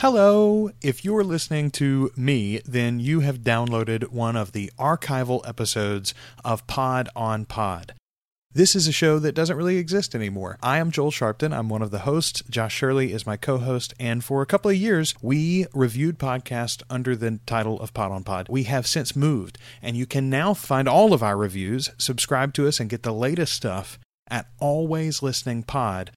Hello. 0.00 0.70
If 0.80 1.04
you're 1.04 1.24
listening 1.24 1.72
to 1.72 2.12
me, 2.16 2.60
then 2.64 3.00
you 3.00 3.18
have 3.18 3.40
downloaded 3.40 4.12
one 4.12 4.36
of 4.36 4.52
the 4.52 4.70
archival 4.78 5.40
episodes 5.44 6.14
of 6.44 6.64
Pod 6.68 7.08
on 7.16 7.44
Pod. 7.44 7.94
This 8.52 8.76
is 8.76 8.86
a 8.86 8.92
show 8.92 9.18
that 9.18 9.34
doesn't 9.34 9.56
really 9.56 9.76
exist 9.76 10.14
anymore. 10.14 10.56
I 10.62 10.78
am 10.78 10.92
Joel 10.92 11.10
Sharpton. 11.10 11.52
I'm 11.52 11.68
one 11.68 11.82
of 11.82 11.90
the 11.90 12.00
hosts. 12.00 12.44
Josh 12.48 12.76
Shirley 12.76 13.12
is 13.12 13.26
my 13.26 13.36
co 13.36 13.58
host. 13.58 13.92
And 13.98 14.22
for 14.22 14.40
a 14.40 14.46
couple 14.46 14.70
of 14.70 14.76
years, 14.76 15.16
we 15.20 15.66
reviewed 15.74 16.20
podcasts 16.20 16.84
under 16.88 17.16
the 17.16 17.40
title 17.44 17.80
of 17.80 17.92
Pod 17.92 18.12
on 18.12 18.22
Pod. 18.22 18.46
We 18.48 18.62
have 18.64 18.86
since 18.86 19.16
moved, 19.16 19.58
and 19.82 19.96
you 19.96 20.06
can 20.06 20.30
now 20.30 20.54
find 20.54 20.88
all 20.88 21.12
of 21.12 21.24
our 21.24 21.36
reviews, 21.36 21.90
subscribe 21.98 22.54
to 22.54 22.68
us, 22.68 22.78
and 22.78 22.88
get 22.88 23.02
the 23.02 23.12
latest 23.12 23.52
stuff 23.52 23.98
at 24.30 24.46
alwayslisteningpod.com 24.60 26.12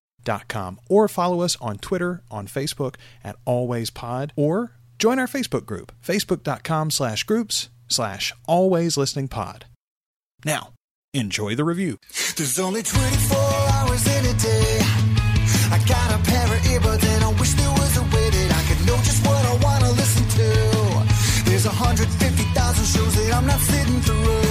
or 0.90 1.08
follow 1.08 1.42
us 1.42 1.58
on 1.62 1.78
Twitter, 1.78 2.24
on 2.30 2.48
Facebook 2.48 2.96
at 3.24 3.36
alwayspod, 3.46 4.32
or 4.36 4.74
join 5.00 5.20
our 5.20 5.28
Facebook 5.28 5.66
group, 5.66 5.92
facebook.com 6.06 6.92
slash 6.92 7.24
groups 7.24 7.70
slash 7.88 8.34
alwayslisteningpod. 8.48 9.64
Now, 10.46 10.74
enjoy 11.14 11.56
the 11.56 11.64
review. 11.64 11.98
There's 12.36 12.60
only 12.60 12.84
24 12.84 13.38
hours 13.38 14.08
in 14.08 14.26
a 14.26 14.34
day. 14.34 14.80
I 15.72 15.80
got 15.88 16.20
a 16.20 16.24
pair 16.24 16.46
of 16.46 16.62
earbuds 16.64 17.06
and 17.06 17.24
I 17.24 17.32
wish 17.40 17.54
there 17.54 17.72
was 17.72 17.98
a 17.98 18.04
way 18.04 18.30
that 18.30 18.52
I 18.52 18.62
could 18.68 18.86
know 18.88 18.98
just 18.98 19.26
what 19.26 19.46
I 19.46 19.54
want 19.64 19.84
to 19.84 19.92
listen 19.92 20.28
to. 20.40 21.50
There's 21.50 21.66
150,000 21.66 22.86
shows 22.86 23.16
that 23.16 23.34
I'm 23.36 23.46
not 23.46 23.60
sitting 23.60 24.02
through. 24.02 24.51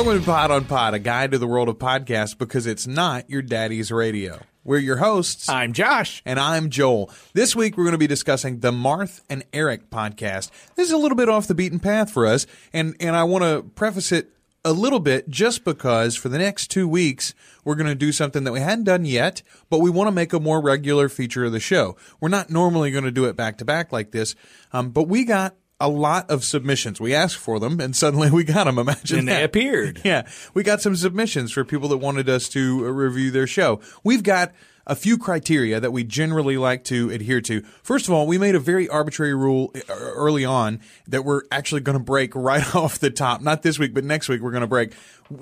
Welcome 0.00 0.18
to 0.18 0.24
Pod 0.24 0.50
on 0.50 0.64
Pod, 0.64 0.94
a 0.94 0.98
guide 0.98 1.32
to 1.32 1.38
the 1.38 1.46
world 1.46 1.68
of 1.68 1.76
podcasts 1.76 2.36
because 2.36 2.66
it's 2.66 2.86
not 2.86 3.28
your 3.28 3.42
daddy's 3.42 3.92
radio. 3.92 4.40
We're 4.64 4.78
your 4.78 4.96
hosts. 4.96 5.46
I'm 5.46 5.74
Josh. 5.74 6.22
And 6.24 6.40
I'm 6.40 6.70
Joel. 6.70 7.10
This 7.34 7.54
week 7.54 7.76
we're 7.76 7.84
going 7.84 7.92
to 7.92 7.98
be 7.98 8.06
discussing 8.06 8.60
the 8.60 8.72
Marth 8.72 9.20
and 9.28 9.44
Eric 9.52 9.90
podcast. 9.90 10.50
This 10.74 10.86
is 10.86 10.92
a 10.92 10.96
little 10.96 11.16
bit 11.16 11.28
off 11.28 11.48
the 11.48 11.54
beaten 11.54 11.80
path 11.80 12.10
for 12.10 12.26
us, 12.26 12.46
and, 12.72 12.96
and 12.98 13.14
I 13.14 13.24
want 13.24 13.44
to 13.44 13.62
preface 13.74 14.10
it 14.10 14.30
a 14.64 14.72
little 14.72 15.00
bit 15.00 15.28
just 15.28 15.64
because 15.66 16.16
for 16.16 16.30
the 16.30 16.38
next 16.38 16.68
two 16.68 16.88
weeks 16.88 17.34
we're 17.62 17.74
going 17.74 17.86
to 17.86 17.94
do 17.94 18.10
something 18.10 18.44
that 18.44 18.52
we 18.52 18.60
hadn't 18.60 18.84
done 18.84 19.04
yet, 19.04 19.42
but 19.68 19.80
we 19.80 19.90
want 19.90 20.08
to 20.08 20.12
make 20.12 20.32
a 20.32 20.40
more 20.40 20.62
regular 20.62 21.10
feature 21.10 21.44
of 21.44 21.52
the 21.52 21.60
show. 21.60 21.94
We're 22.20 22.30
not 22.30 22.48
normally 22.48 22.90
going 22.90 23.04
to 23.04 23.10
do 23.10 23.26
it 23.26 23.36
back 23.36 23.58
to 23.58 23.66
back 23.66 23.92
like 23.92 24.12
this, 24.12 24.34
um, 24.72 24.92
but 24.92 25.08
we 25.08 25.26
got 25.26 25.56
a 25.80 25.88
lot 25.88 26.30
of 26.30 26.44
submissions. 26.44 27.00
We 27.00 27.14
asked 27.14 27.36
for 27.38 27.58
them, 27.58 27.80
and 27.80 27.96
suddenly 27.96 28.30
we 28.30 28.44
got 28.44 28.64
them. 28.64 28.78
Imagine 28.78 29.20
And 29.20 29.28
that. 29.28 29.38
they 29.38 29.44
appeared. 29.44 30.02
Yeah, 30.04 30.28
we 30.54 30.62
got 30.62 30.80
some 30.80 30.94
submissions 30.96 31.52
for 31.52 31.64
people 31.64 31.88
that 31.88 31.98
wanted 31.98 32.28
us 32.28 32.48
to 32.50 32.86
uh, 32.86 32.90
review 32.90 33.30
their 33.30 33.46
show. 33.46 33.80
We've 34.04 34.22
got 34.22 34.52
a 34.86 34.94
few 34.96 35.18
criteria 35.18 35.78
that 35.78 35.92
we 35.92 36.02
generally 36.02 36.56
like 36.56 36.82
to 36.84 37.10
adhere 37.10 37.40
to. 37.42 37.60
First 37.82 38.08
of 38.08 38.14
all, 38.14 38.26
we 38.26 38.38
made 38.38 38.54
a 38.56 38.58
very 38.58 38.88
arbitrary 38.88 39.34
rule 39.34 39.70
uh, 39.76 39.82
early 39.92 40.44
on 40.44 40.80
that 41.06 41.24
we're 41.24 41.42
actually 41.52 41.82
going 41.82 41.96
to 41.98 42.02
break 42.02 42.34
right 42.34 42.74
off 42.74 42.98
the 42.98 43.10
top. 43.10 43.40
Not 43.40 43.62
this 43.62 43.78
week, 43.78 43.94
but 43.94 44.04
next 44.04 44.28
week 44.28 44.40
we're 44.40 44.50
going 44.50 44.62
to 44.62 44.66
break. 44.66 44.92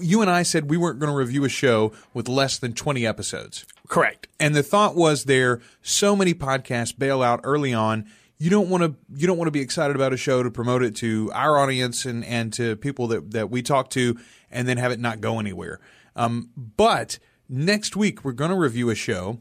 You 0.01 0.21
and 0.21 0.31
I 0.31 0.43
said 0.43 0.69
we 0.69 0.77
weren't 0.77 0.99
going 0.99 1.11
to 1.11 1.17
review 1.17 1.45
a 1.45 1.49
show 1.49 1.93
with 2.13 2.29
less 2.29 2.59
than 2.59 2.75
20 2.75 3.07
episodes. 3.07 3.65
Correct. 3.89 4.27
And 4.39 4.55
the 4.55 4.63
thought 4.63 4.95
was 4.97 5.25
there 5.25 5.61
so 5.83 6.15
many 6.15 6.35
podcasts 6.35 6.97
bail 6.97 7.23
out 7.23 7.41
early 7.45 7.73
on. 7.73 8.05
You 8.39 8.51
don't 8.51 8.69
want 8.69 8.85
to 8.85 8.95
you 9.17 9.27
don't 9.27 9.37
want 9.37 9.49
to 9.49 9.53
be 9.53 9.61
excited 9.61 9.97
about 9.97 10.13
a 10.13 10.17
show 10.17 10.43
to 10.43 10.51
promote 10.51 10.83
it 10.83 10.95
to 10.97 11.31
our 11.35 11.59
audience 11.59 12.05
and, 12.05 12.25
and 12.25 12.53
to 12.55 12.77
people 12.77 13.09
that, 13.09 13.33
that 13.33 13.51
we 13.51 13.63
talk 13.63 13.91
to 13.91 14.17
and 14.51 14.69
then 14.69 14.77
have 14.77 14.93
it 14.93 15.01
not 15.01 15.21
go 15.21 15.41
anywhere. 15.41 15.81
Um, 16.15 16.51
but 16.57 17.19
next 17.49 17.97
week 17.97 18.25
we're 18.25 18.33
going 18.33 18.51
to 18.51 18.57
review 18.57 18.91
a 18.91 18.95
show. 18.95 19.41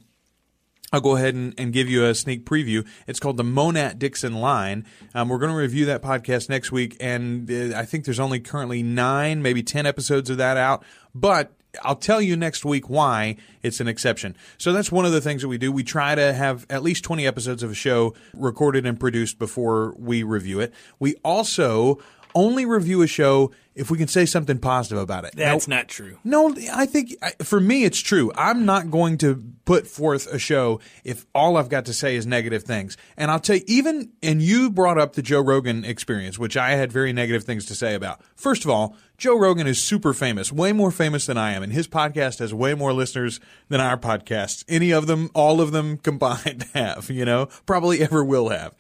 I'll 0.94 1.02
go 1.02 1.18
ahead 1.18 1.36
and, 1.36 1.54
and 1.58 1.74
give 1.74 1.90
you 1.90 2.06
a 2.06 2.16
sneak 2.16 2.46
preview. 2.46 2.88
It's 3.08 3.20
called 3.20 3.36
the 3.36 3.44
Monat 3.44 4.00
Dixon 4.00 4.36
Line. 4.36 4.86
Um, 5.14 5.28
we're 5.28 5.38
going 5.38 5.52
to 5.52 5.58
review 5.58 5.86
that 5.86 6.02
podcast 6.02 6.48
next 6.48 6.72
week, 6.72 6.96
and 7.02 7.52
uh, 7.52 7.78
I 7.78 7.84
think 7.84 8.06
there's 8.06 8.22
only 8.22 8.40
currently 8.40 8.84
nine, 8.84 9.42
maybe 9.42 9.64
ten 9.64 9.86
episodes 9.86 10.30
of 10.30 10.38
that 10.38 10.56
out. 10.56 10.86
But 11.14 11.57
I'll 11.84 11.96
tell 11.96 12.22
you 12.22 12.36
next 12.36 12.66
week 12.66 12.90
why 12.90 13.38
it's 13.64 13.80
an 13.80 13.88
exception. 13.88 14.36
So 14.58 14.74
that's 14.74 14.92
one 14.92 15.06
of 15.06 15.12
the 15.12 15.22
things 15.22 15.42
that 15.42 15.48
we 15.48 15.58
do. 15.58 15.72
We 15.72 15.84
try 15.84 16.16
to 16.16 16.34
have 16.34 16.66
at 16.70 16.84
least 16.84 17.04
20 17.04 17.26
episodes 17.26 17.64
of 17.64 17.72
a 17.72 17.76
show 17.76 18.14
recorded 18.34 18.86
and 18.86 19.00
produced 19.00 19.40
before 19.40 19.94
we 19.98 20.24
review 20.24 20.60
it. 20.60 20.74
We 21.00 21.16
also 21.24 22.00
only 22.38 22.66
review 22.66 23.02
a 23.02 23.08
show 23.08 23.52
if 23.74 23.92
we 23.92 23.98
can 23.98 24.08
say 24.08 24.26
something 24.26 24.58
positive 24.58 24.98
about 24.98 25.24
it. 25.26 25.34
That's 25.36 25.68
Now- 25.68 25.78
not 25.78 25.88
true. 25.88 26.18
no, 26.24 26.56
I 26.74 26.86
think 26.88 27.14
for 27.44 27.60
me 27.60 27.84
it's 27.84 28.00
true. 28.00 28.32
I'm 28.36 28.66
not 28.66 28.90
going 28.90 29.18
to 29.20 29.44
put 29.66 29.86
forth 29.86 30.26
a 30.28 30.40
show 30.40 30.80
if 31.04 31.26
all 31.36 31.58
I've 31.58 31.70
got 31.70 31.86
to 31.86 31.94
say 31.94 32.16
is 32.16 32.26
negative 32.26 32.64
things. 32.64 32.98
And 33.18 33.30
I'll 33.30 33.40
tell 33.40 33.58
you, 33.58 33.64
even, 33.68 34.10
and 34.24 34.42
you 34.42 34.70
brought 34.72 34.98
up 34.98 35.14
the 35.14 35.22
Joe 35.22 35.42
Rogan 35.42 35.86
experience, 35.86 36.40
which 36.40 36.58
I 36.58 36.72
had 36.72 36.92
very 36.92 37.14
negative 37.14 37.44
things 37.44 37.66
to 37.66 37.76
say 37.76 37.94
about. 37.94 38.22
First 38.36 38.64
of 38.64 38.72
all, 38.72 38.96
Joe 39.18 39.38
Rogan 39.38 39.68
is 39.68 39.82
super 39.82 40.14
famous, 40.14 40.52
way 40.52 40.72
more 40.74 40.92
famous 40.92 41.26
than 41.26 41.38
I 41.38 41.52
am, 41.54 41.62
and 41.64 41.74
his 41.74 41.88
podcast 41.88 42.40
has 42.40 42.54
way 42.54 42.74
more 42.74 42.94
listeners 42.94 43.40
than 43.70 43.80
our 43.82 43.98
podcast. 43.98 44.64
Any 44.68 44.92
of 44.92 45.06
them, 45.08 45.30
all 45.36 45.60
of 45.62 45.72
them 45.72 45.98
combined 45.98 46.66
have, 46.74 47.10
you 47.12 47.26
know, 47.26 47.48
probably 47.66 48.02
ever 48.02 48.24
will 48.24 48.50
have 48.50 48.74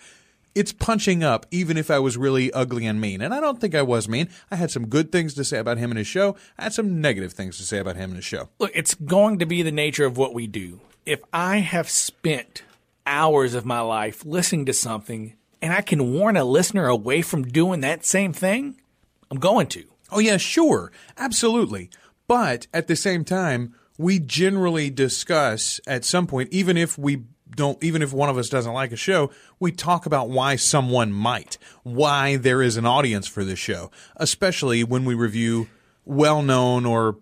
it's 0.57 0.73
punching 0.73 1.23
up 1.23 1.45
even 1.51 1.77
if 1.77 1.91
I 1.91 1.99
was 1.99 2.17
really 2.17 2.51
ugly 2.51 2.87
and 2.87 2.99
mean. 2.99 3.21
And 3.21 3.33
I 3.33 3.39
don't 3.39 3.61
think 3.61 3.75
I 3.75 3.83
was 3.83 4.09
mean. 4.09 4.27
I 4.49 4.55
had 4.55 4.71
some 4.71 4.87
good 4.87 5.11
things 5.11 5.35
to 5.35 5.43
say 5.43 5.59
about 5.59 5.77
him 5.77 5.91
and 5.91 5.97
his 5.99 6.07
show. 6.07 6.35
I 6.57 6.63
had 6.63 6.73
some 6.73 6.99
negative 6.99 7.33
things 7.33 7.57
to 7.57 7.63
say 7.63 7.77
about 7.77 7.95
him 7.95 8.09
and 8.09 8.15
his 8.15 8.25
show. 8.25 8.49
Look, 8.57 8.71
it's 8.73 8.95
going 8.95 9.37
to 9.39 9.45
be 9.45 9.61
the 9.61 9.71
nature 9.71 10.05
of 10.05 10.17
what 10.17 10.33
we 10.33 10.47
do. 10.47 10.79
If 11.05 11.21
I 11.31 11.57
have 11.57 11.89
spent 11.89 12.63
hours 13.05 13.53
of 13.53 13.65
my 13.65 13.81
life 13.81 14.25
listening 14.25 14.65
to 14.65 14.73
something 14.73 15.35
and 15.61 15.71
I 15.71 15.81
can 15.81 16.13
warn 16.13 16.35
a 16.35 16.43
listener 16.43 16.87
away 16.87 17.21
from 17.21 17.43
doing 17.43 17.81
that 17.81 18.03
same 18.03 18.33
thing, 18.33 18.81
I'm 19.29 19.39
going 19.39 19.67
to. 19.67 19.85
Oh 20.11 20.19
yeah, 20.19 20.37
sure. 20.37 20.91
Absolutely. 21.17 21.91
But 22.27 22.65
at 22.73 22.87
the 22.87 22.95
same 22.95 23.23
time, 23.23 23.75
we 23.97 24.19
generally 24.19 24.89
discuss 24.89 25.79
at 25.85 26.03
some 26.03 26.27
point, 26.27 26.49
even 26.51 26.77
if 26.77 26.97
we 26.97 27.23
don't, 27.55 27.81
even 27.83 28.01
if 28.01 28.13
one 28.13 28.29
of 28.29 28.37
us 28.37 28.49
doesn't 28.49 28.73
like 28.73 28.91
a 28.91 28.97
show, 28.97 29.31
we 29.59 29.71
talk 29.71 30.05
about 30.05 30.29
why 30.29 30.55
someone 30.55 31.11
might, 31.11 31.57
why 31.83 32.35
there 32.35 32.61
is 32.61 32.77
an 32.77 32.85
audience 32.85 33.27
for 33.27 33.43
this 33.43 33.59
show, 33.59 33.91
especially 34.15 34.83
when 34.83 35.05
we 35.05 35.15
review 35.15 35.67
well-known 36.05 36.85
or 36.85 37.17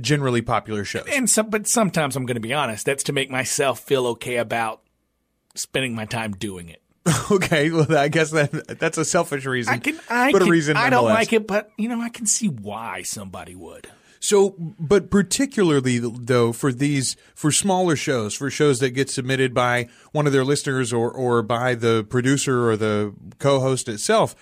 generally 0.00 0.42
popular 0.42 0.84
shows. 0.84 1.06
And 1.10 1.28
some, 1.30 1.50
but 1.50 1.66
sometimes 1.66 2.16
I'm 2.16 2.26
going 2.26 2.34
to 2.34 2.40
be 2.40 2.52
honest. 2.52 2.84
That's 2.86 3.04
to 3.04 3.12
make 3.12 3.30
myself 3.30 3.80
feel 3.80 4.06
okay 4.08 4.36
about 4.36 4.82
spending 5.54 5.94
my 5.94 6.04
time 6.04 6.32
doing 6.32 6.68
it. 6.68 6.80
Okay, 7.30 7.70
well, 7.70 7.96
I 7.96 8.08
guess 8.08 8.30
that 8.32 8.78
that's 8.78 8.98
a 8.98 9.04
selfish 9.04 9.46
reason. 9.46 9.72
I 9.74 9.78
can, 9.78 9.98
I 10.10 10.30
but 10.30 10.40
can, 10.40 10.48
a 10.48 10.50
reason 10.50 10.76
I 10.76 10.90
don't 10.90 11.04
like 11.04 11.32
it, 11.32 11.46
but 11.46 11.70
you 11.78 11.88
know, 11.88 12.00
I 12.00 12.10
can 12.10 12.26
see 12.26 12.48
why 12.48 13.02
somebody 13.02 13.54
would. 13.54 13.88
So, 14.24 14.54
but 14.58 15.10
particularly 15.10 15.98
though 15.98 16.54
for 16.54 16.72
these 16.72 17.14
for 17.34 17.52
smaller 17.52 17.94
shows, 17.94 18.32
for 18.32 18.48
shows 18.48 18.78
that 18.78 18.92
get 18.92 19.10
submitted 19.10 19.52
by 19.52 19.86
one 20.12 20.26
of 20.26 20.32
their 20.32 20.46
listeners 20.46 20.94
or 20.94 21.12
or 21.12 21.42
by 21.42 21.74
the 21.74 22.04
producer 22.08 22.70
or 22.70 22.74
the 22.74 23.12
co-host 23.38 23.86
itself, 23.86 24.34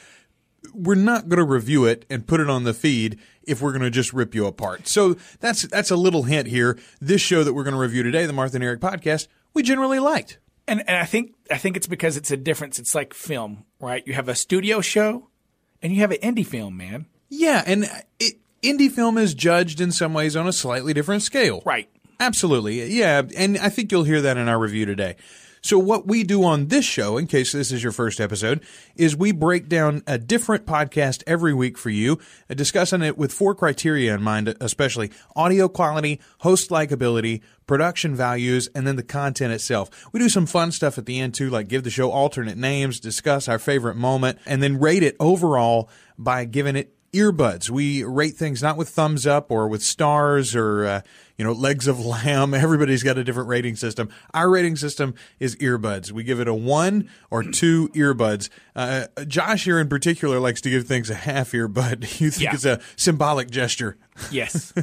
we're 0.72 0.94
not 0.94 1.28
going 1.28 1.38
to 1.38 1.44
review 1.44 1.84
it 1.84 2.06
and 2.08 2.28
put 2.28 2.38
it 2.38 2.48
on 2.48 2.62
the 2.62 2.72
feed 2.72 3.18
if 3.42 3.60
we're 3.60 3.72
going 3.72 3.82
to 3.82 3.90
just 3.90 4.12
rip 4.12 4.36
you 4.36 4.46
apart. 4.46 4.86
So 4.86 5.16
that's 5.40 5.62
that's 5.62 5.90
a 5.90 5.96
little 5.96 6.22
hint 6.22 6.46
here. 6.46 6.78
This 7.00 7.20
show 7.20 7.42
that 7.42 7.52
we're 7.52 7.64
going 7.64 7.74
to 7.74 7.80
review 7.80 8.04
today, 8.04 8.24
the 8.24 8.32
Marth 8.32 8.54
and 8.54 8.62
Eric 8.62 8.80
podcast, 8.80 9.26
we 9.52 9.64
generally 9.64 9.98
liked. 9.98 10.38
And 10.68 10.88
and 10.88 10.96
I 10.96 11.06
think 11.06 11.34
I 11.50 11.58
think 11.58 11.76
it's 11.76 11.88
because 11.88 12.16
it's 12.16 12.30
a 12.30 12.36
difference. 12.36 12.78
It's 12.78 12.94
like 12.94 13.14
film, 13.14 13.64
right? 13.80 14.06
You 14.06 14.12
have 14.12 14.28
a 14.28 14.36
studio 14.36 14.80
show, 14.80 15.28
and 15.82 15.92
you 15.92 16.02
have 16.02 16.12
an 16.12 16.18
indie 16.18 16.46
film, 16.46 16.76
man. 16.76 17.06
Yeah, 17.28 17.64
and 17.66 17.86
it, 18.20 18.41
indie 18.62 18.90
film 18.90 19.18
is 19.18 19.34
judged 19.34 19.80
in 19.80 19.92
some 19.92 20.14
ways 20.14 20.36
on 20.36 20.46
a 20.46 20.52
slightly 20.52 20.94
different 20.94 21.22
scale. 21.22 21.62
Right. 21.64 21.88
Absolutely. 22.20 22.84
Yeah, 22.84 23.22
and 23.36 23.58
I 23.58 23.68
think 23.68 23.90
you'll 23.90 24.04
hear 24.04 24.22
that 24.22 24.36
in 24.36 24.48
our 24.48 24.58
review 24.58 24.86
today. 24.86 25.16
So 25.64 25.78
what 25.78 26.08
we 26.08 26.24
do 26.24 26.42
on 26.42 26.66
this 26.66 26.84
show, 26.84 27.16
in 27.16 27.28
case 27.28 27.52
this 27.52 27.70
is 27.70 27.84
your 27.84 27.92
first 27.92 28.20
episode, 28.20 28.64
is 28.96 29.16
we 29.16 29.30
break 29.30 29.68
down 29.68 30.02
a 30.08 30.18
different 30.18 30.66
podcast 30.66 31.22
every 31.24 31.54
week 31.54 31.78
for 31.78 31.88
you, 31.88 32.18
uh, 32.50 32.54
discussing 32.54 33.00
it 33.00 33.16
with 33.16 33.32
four 33.32 33.54
criteria 33.54 34.12
in 34.12 34.22
mind, 34.22 34.56
especially 34.60 35.12
audio 35.36 35.68
quality, 35.68 36.20
host 36.38 36.70
likability, 36.70 37.42
production 37.68 38.16
values, 38.16 38.68
and 38.74 38.88
then 38.88 38.96
the 38.96 39.04
content 39.04 39.52
itself. 39.52 39.88
We 40.12 40.18
do 40.18 40.28
some 40.28 40.46
fun 40.46 40.72
stuff 40.72 40.98
at 40.98 41.06
the 41.06 41.20
end 41.20 41.34
too, 41.34 41.48
like 41.48 41.68
give 41.68 41.84
the 41.84 41.90
show 41.90 42.10
alternate 42.10 42.58
names, 42.58 42.98
discuss 42.98 43.46
our 43.48 43.60
favorite 43.60 43.96
moment, 43.96 44.40
and 44.46 44.60
then 44.60 44.80
rate 44.80 45.04
it 45.04 45.16
overall 45.20 45.88
by 46.18 46.44
giving 46.44 46.74
it 46.74 46.92
earbuds. 47.12 47.68
We 47.70 48.04
rate 48.04 48.36
things 48.36 48.62
not 48.62 48.76
with 48.76 48.88
thumbs 48.88 49.26
up 49.26 49.50
or 49.50 49.68
with 49.68 49.82
stars 49.82 50.54
or 50.56 50.84
uh, 50.86 51.00
you 51.36 51.44
know 51.44 51.52
legs 51.52 51.86
of 51.86 51.98
lamb. 52.04 52.54
Everybody's 52.54 53.02
got 53.02 53.18
a 53.18 53.24
different 53.24 53.48
rating 53.48 53.76
system. 53.76 54.08
Our 54.34 54.48
rating 54.50 54.76
system 54.76 55.14
is 55.38 55.56
earbuds. 55.56 56.10
We 56.12 56.24
give 56.24 56.40
it 56.40 56.48
a 56.48 56.54
one 56.54 57.08
or 57.30 57.42
two 57.42 57.88
earbuds. 57.90 58.48
Uh, 58.74 59.06
Josh 59.26 59.64
here 59.64 59.78
in 59.78 59.88
particular 59.88 60.40
likes 60.40 60.60
to 60.62 60.70
give 60.70 60.86
things 60.86 61.10
a 61.10 61.14
half 61.14 61.52
earbud. 61.52 62.02
You 62.20 62.30
think 62.30 62.44
Yeah. 62.44 62.54
it's 62.54 62.64
a 62.64 62.80
symbolic 62.96 63.50
gesture? 63.50 63.96
Yes. 64.30 64.72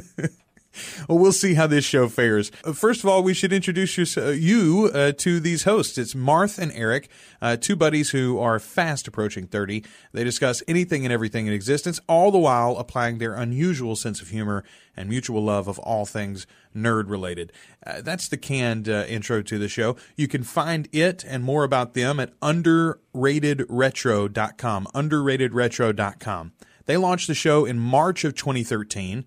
Well, 1.08 1.18
we'll 1.18 1.32
see 1.32 1.54
how 1.54 1.66
this 1.66 1.84
show 1.84 2.08
fares. 2.08 2.52
Uh, 2.64 2.72
First 2.72 3.02
of 3.02 3.10
all, 3.10 3.22
we 3.22 3.34
should 3.34 3.52
introduce 3.52 3.98
you, 3.98 4.06
uh, 4.22 4.30
you 4.30 4.90
uh, 4.94 5.12
to 5.18 5.40
these 5.40 5.64
hosts. 5.64 5.98
It's 5.98 6.14
Marth 6.14 6.58
and 6.58 6.72
Eric, 6.72 7.10
uh, 7.42 7.56
two 7.56 7.76
buddies 7.76 8.10
who 8.10 8.38
are 8.38 8.58
fast 8.58 9.06
approaching 9.08 9.46
30. 9.46 9.84
They 10.12 10.24
discuss 10.24 10.62
anything 10.68 11.04
and 11.04 11.12
everything 11.12 11.46
in 11.46 11.52
existence, 11.52 12.00
all 12.08 12.30
the 12.30 12.38
while 12.38 12.76
applying 12.76 13.18
their 13.18 13.34
unusual 13.34 13.96
sense 13.96 14.22
of 14.22 14.28
humor 14.28 14.64
and 14.96 15.08
mutual 15.08 15.42
love 15.42 15.66
of 15.66 15.78
all 15.80 16.06
things 16.06 16.46
nerd 16.74 17.10
related. 17.10 17.52
Uh, 17.84 18.00
that's 18.02 18.28
the 18.28 18.36
canned 18.36 18.88
uh, 18.88 19.04
intro 19.08 19.42
to 19.42 19.58
the 19.58 19.68
show. 19.68 19.96
You 20.16 20.28
can 20.28 20.44
find 20.44 20.88
it 20.92 21.24
and 21.24 21.42
more 21.42 21.64
about 21.64 21.94
them 21.94 22.20
at 22.20 22.38
underratedretro.com. 22.40 24.86
Underratedretro.com. 24.94 26.52
They 26.86 26.96
launched 26.96 27.26
the 27.26 27.34
show 27.34 27.64
in 27.64 27.78
March 27.78 28.24
of 28.24 28.34
2013 28.34 29.24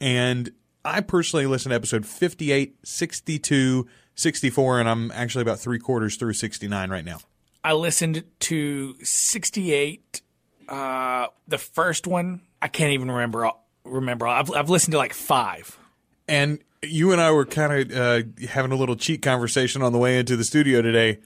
and 0.00 0.50
I 0.84 1.00
personally 1.00 1.46
listened 1.46 1.70
to 1.70 1.76
episode 1.76 2.06
58, 2.06 2.76
62, 2.84 3.86
64, 4.14 4.80
and 4.80 4.88
I'm 4.88 5.10
actually 5.12 5.42
about 5.42 5.58
three 5.58 5.78
quarters 5.78 6.16
through 6.16 6.32
69 6.34 6.90
right 6.90 7.04
now. 7.04 7.18
I 7.62 7.74
listened 7.74 8.24
to 8.40 8.96
68, 9.02 10.22
uh, 10.68 11.26
the 11.46 11.58
first 11.58 12.06
one. 12.06 12.40
I 12.62 12.68
can't 12.68 12.92
even 12.92 13.10
remember. 13.10 13.50
Remember. 13.84 14.26
I've, 14.26 14.50
I've 14.50 14.70
listened 14.70 14.92
to 14.92 14.98
like 14.98 15.12
five. 15.12 15.78
And 16.26 16.60
you 16.82 17.12
and 17.12 17.20
I 17.20 17.30
were 17.32 17.44
kind 17.44 17.92
of 17.92 17.96
uh, 17.96 18.46
having 18.48 18.72
a 18.72 18.76
little 18.76 18.96
cheat 18.96 19.20
conversation 19.20 19.82
on 19.82 19.92
the 19.92 19.98
way 19.98 20.18
into 20.18 20.36
the 20.36 20.44
studio 20.44 20.80
today. 20.80 21.18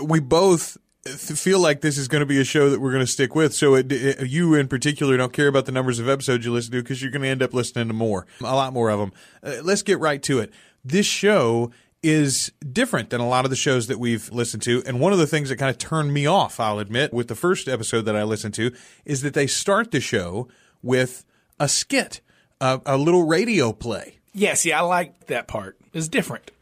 We 0.00 0.20
both 0.20 0.74
th- 0.74 0.84
feel 1.06 1.60
like 1.60 1.80
this 1.80 1.96
is 1.98 2.08
going 2.08 2.20
to 2.20 2.26
be 2.26 2.40
a 2.40 2.44
show 2.44 2.70
that 2.70 2.80
we're 2.80 2.92
going 2.92 3.04
to 3.04 3.10
stick 3.10 3.34
with. 3.34 3.54
So 3.54 3.74
it, 3.74 3.90
it- 3.92 4.28
you 4.28 4.54
in 4.54 4.68
particular 4.68 5.16
don't 5.16 5.32
care 5.32 5.48
about 5.48 5.66
the 5.66 5.72
numbers 5.72 5.98
of 5.98 6.08
episodes 6.08 6.44
you 6.44 6.52
listen 6.52 6.72
to 6.72 6.82
because 6.82 7.00
you're 7.02 7.10
going 7.10 7.22
to 7.22 7.28
end 7.28 7.42
up 7.42 7.54
listening 7.54 7.88
to 7.88 7.94
more, 7.94 8.26
a 8.40 8.54
lot 8.54 8.72
more 8.72 8.90
of 8.90 8.98
them. 8.98 9.12
Uh, 9.42 9.62
let's 9.62 9.82
get 9.82 9.98
right 10.00 10.22
to 10.24 10.40
it. 10.40 10.52
This 10.84 11.06
show 11.06 11.70
is 12.02 12.52
different 12.72 13.10
than 13.10 13.20
a 13.20 13.28
lot 13.28 13.44
of 13.44 13.50
the 13.50 13.56
shows 13.56 13.88
that 13.88 13.98
we've 13.98 14.30
listened 14.30 14.62
to. 14.62 14.82
And 14.86 15.00
one 15.00 15.12
of 15.12 15.18
the 15.18 15.26
things 15.26 15.48
that 15.48 15.56
kind 15.56 15.70
of 15.70 15.78
turned 15.78 16.12
me 16.14 16.26
off, 16.26 16.60
I'll 16.60 16.78
admit, 16.78 17.12
with 17.12 17.26
the 17.28 17.34
first 17.34 17.66
episode 17.68 18.02
that 18.02 18.14
I 18.14 18.22
listened 18.22 18.54
to 18.54 18.72
is 19.04 19.22
that 19.22 19.34
they 19.34 19.46
start 19.48 19.90
the 19.90 20.00
show 20.00 20.46
with 20.82 21.24
a 21.58 21.68
skit, 21.68 22.20
a, 22.60 22.80
a 22.86 22.96
little 22.96 23.24
radio 23.26 23.72
play. 23.72 24.18
Yeah, 24.32 24.54
see, 24.54 24.72
I 24.72 24.82
like 24.82 25.26
that 25.26 25.48
part. 25.48 25.76
It's 25.92 26.06
different. 26.06 26.52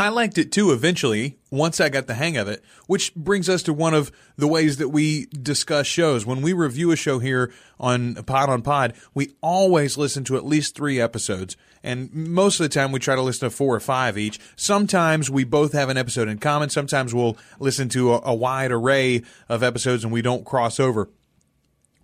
I 0.00 0.08
liked 0.08 0.38
it 0.38 0.50
too 0.50 0.72
eventually 0.72 1.36
once 1.50 1.78
I 1.78 1.90
got 1.90 2.06
the 2.06 2.14
hang 2.14 2.38
of 2.38 2.48
it, 2.48 2.64
which 2.86 3.14
brings 3.14 3.50
us 3.50 3.62
to 3.64 3.74
one 3.74 3.92
of 3.92 4.10
the 4.34 4.48
ways 4.48 4.78
that 4.78 4.88
we 4.88 5.26
discuss 5.26 5.86
shows. 5.86 6.24
When 6.24 6.40
we 6.40 6.54
review 6.54 6.90
a 6.90 6.96
show 6.96 7.18
here 7.18 7.52
on 7.78 8.14
Pod 8.14 8.48
on 8.48 8.62
Pod, 8.62 8.94
we 9.12 9.34
always 9.42 9.98
listen 9.98 10.24
to 10.24 10.38
at 10.38 10.46
least 10.46 10.74
three 10.74 10.98
episodes. 10.98 11.54
And 11.82 12.10
most 12.14 12.60
of 12.60 12.64
the 12.64 12.70
time 12.70 12.92
we 12.92 12.98
try 12.98 13.14
to 13.14 13.20
listen 13.20 13.50
to 13.50 13.54
four 13.54 13.74
or 13.74 13.80
five 13.80 14.16
each. 14.16 14.40
Sometimes 14.56 15.28
we 15.28 15.44
both 15.44 15.74
have 15.74 15.90
an 15.90 15.98
episode 15.98 16.28
in 16.28 16.38
common. 16.38 16.70
Sometimes 16.70 17.12
we'll 17.12 17.36
listen 17.58 17.90
to 17.90 18.14
a, 18.14 18.20
a 18.24 18.34
wide 18.34 18.72
array 18.72 19.20
of 19.50 19.62
episodes 19.62 20.02
and 20.02 20.10
we 20.10 20.22
don't 20.22 20.46
cross 20.46 20.80
over. 20.80 21.10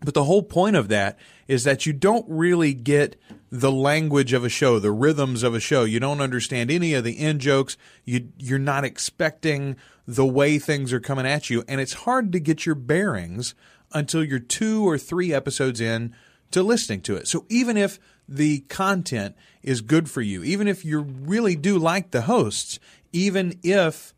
But 0.00 0.14
the 0.14 0.24
whole 0.24 0.42
point 0.42 0.76
of 0.76 0.88
that 0.88 1.18
is 1.48 1.64
that 1.64 1.86
you 1.86 1.92
don't 1.92 2.26
really 2.28 2.74
get 2.74 3.16
the 3.50 3.72
language 3.72 4.32
of 4.32 4.44
a 4.44 4.48
show, 4.48 4.78
the 4.78 4.92
rhythms 4.92 5.42
of 5.42 5.54
a 5.54 5.60
show. 5.60 5.84
You 5.84 6.00
don't 6.00 6.20
understand 6.20 6.70
any 6.70 6.92
of 6.94 7.04
the 7.04 7.18
in 7.18 7.38
jokes. 7.38 7.76
You 8.04 8.28
you're 8.38 8.58
not 8.58 8.84
expecting 8.84 9.76
the 10.06 10.26
way 10.26 10.58
things 10.58 10.92
are 10.92 11.00
coming 11.00 11.26
at 11.26 11.50
you, 11.50 11.64
and 11.66 11.80
it's 11.80 11.94
hard 11.94 12.30
to 12.32 12.40
get 12.40 12.66
your 12.66 12.74
bearings 12.74 13.54
until 13.92 14.22
you're 14.22 14.38
two 14.38 14.86
or 14.86 14.98
three 14.98 15.32
episodes 15.32 15.80
in 15.80 16.14
to 16.50 16.62
listening 16.62 17.00
to 17.02 17.16
it. 17.16 17.26
So 17.26 17.46
even 17.48 17.76
if 17.76 17.98
the 18.28 18.60
content 18.60 19.34
is 19.62 19.80
good 19.80 20.10
for 20.10 20.20
you, 20.20 20.42
even 20.42 20.68
if 20.68 20.84
you 20.84 21.00
really 21.00 21.56
do 21.56 21.78
like 21.78 22.10
the 22.10 22.22
hosts, 22.22 22.78
even 23.12 23.58
if 23.62 24.14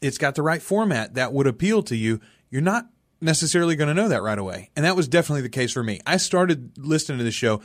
it's 0.00 0.18
got 0.18 0.34
the 0.34 0.42
right 0.42 0.62
format 0.62 1.14
that 1.14 1.32
would 1.32 1.46
appeal 1.46 1.82
to 1.84 1.96
you, 1.96 2.20
you're 2.50 2.62
not 2.62 2.86
necessarily 3.20 3.76
going 3.76 3.88
to 3.88 3.94
know 3.94 4.08
that 4.08 4.22
right 4.22 4.38
away. 4.38 4.70
And 4.76 4.84
that 4.84 4.96
was 4.96 5.08
definitely 5.08 5.42
the 5.42 5.48
case 5.48 5.72
for 5.72 5.82
me. 5.82 6.00
I 6.06 6.16
started 6.16 6.72
listening 6.78 7.18
to 7.18 7.24
the 7.24 7.30
show. 7.30 7.60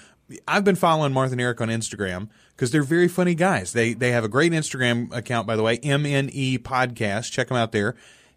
I've 0.47 0.63
been 0.63 0.75
following 0.75 1.13
Marth 1.13 1.31
and 1.31 1.41
Eric 1.41 1.61
on 1.61 1.67
Instagram 1.69 2.29
because 2.55 2.71
they're 2.71 2.83
very 2.83 3.07
funny 3.07 3.35
guys. 3.35 3.73
They 3.73 3.93
they 3.93 4.11
have 4.11 4.23
a 4.23 4.29
great 4.29 4.51
Instagram 4.51 5.13
account, 5.15 5.45
by 5.45 5.55
the 5.55 5.63
way, 5.63 5.77
MNE 5.79 6.59
Podcast. 6.59 7.31
Check 7.31 7.49
them 7.49 7.57
out 7.57 7.71
there. 7.71 7.95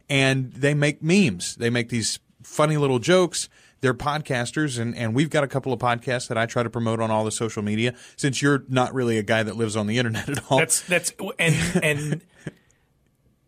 And 0.09 0.53
they 0.53 0.75
make 0.75 1.03
memes. 1.03 1.57
They 1.57 1.71
make 1.71 1.89
these 1.89 2.19
funny 2.43 2.77
little 2.77 2.99
jokes. 2.99 3.49
They're 3.83 3.95
podcasters, 3.95 4.79
and, 4.81 4.97
and 4.97 5.15
we've 5.15 5.29
got 5.29 5.45
a 5.45 5.47
couple 5.47 5.73
of 5.73 5.79
podcasts 5.79 6.29
that 6.29 6.39
I 6.39 6.47
try 6.47 6.63
to 6.63 6.71
promote 6.71 6.99
on 6.99 7.11
all 7.11 7.25
the 7.25 7.31
social 7.31 7.63
media. 7.63 7.95
Since 8.17 8.41
you're 8.41 8.65
not 8.69 8.95
really 8.95 9.19
a 9.19 9.23
guy 9.23 9.43
that 9.43 9.57
lives 9.57 9.77
on 9.77 9.87
the 9.87 9.99
internet 9.99 10.29
at 10.29 10.43
all, 10.51 10.59
That's 10.59 10.81
that's 10.83 11.13
and 11.39 11.55
and 11.83 12.23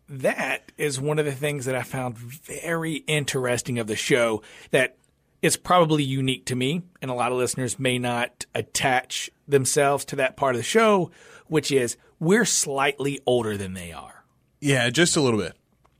that 0.09 0.71
is 0.77 0.99
one 0.99 1.19
of 1.19 1.25
the 1.25 1.31
things 1.31 1.65
that 1.65 1.75
I 1.75 1.83
found 1.83 2.17
very 2.17 2.95
interesting 3.07 3.79
of 3.79 3.87
the 3.87 3.95
show 3.95 4.41
that 4.71 4.97
is 5.41 5.55
probably 5.55 6.03
unique 6.03 6.45
to 6.45 6.55
me 6.55 6.81
and 7.01 7.09
a 7.09 7.13
lot 7.13 7.31
of 7.31 7.37
listeners 7.37 7.79
may 7.79 7.97
not 7.97 8.45
attach 8.53 9.29
themselves 9.47 10.03
to 10.05 10.15
that 10.17 10.35
part 10.35 10.55
of 10.55 10.59
the 10.59 10.63
show 10.63 11.11
which 11.47 11.71
is 11.71 11.95
we're 12.19 12.45
slightly 12.45 13.19
older 13.25 13.55
than 13.55 13.73
they 13.73 13.91
are 13.91 14.23
yeah, 14.61 14.89
just 14.89 15.15
a 15.15 15.21
little 15.21 15.39
bit. 15.39 15.53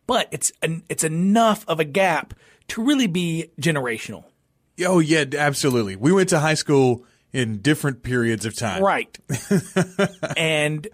but 0.06 0.28
it's 0.32 0.52
an, 0.62 0.84
it's 0.90 1.04
enough 1.04 1.64
of 1.68 1.80
a 1.80 1.86
gap 1.86 2.34
to 2.68 2.84
really 2.84 3.08
be 3.08 3.50
generational 3.62 4.26
Oh 4.86 5.00
yeah, 5.00 5.26
absolutely. 5.38 5.96
We 5.96 6.12
went 6.12 6.30
to 6.30 6.40
high 6.40 6.54
school 6.54 7.06
in 7.34 7.58
different 7.62 8.04
periods 8.04 8.46
of 8.46 8.56
time. 8.56 8.84
Right. 8.84 9.18
and 10.38 10.88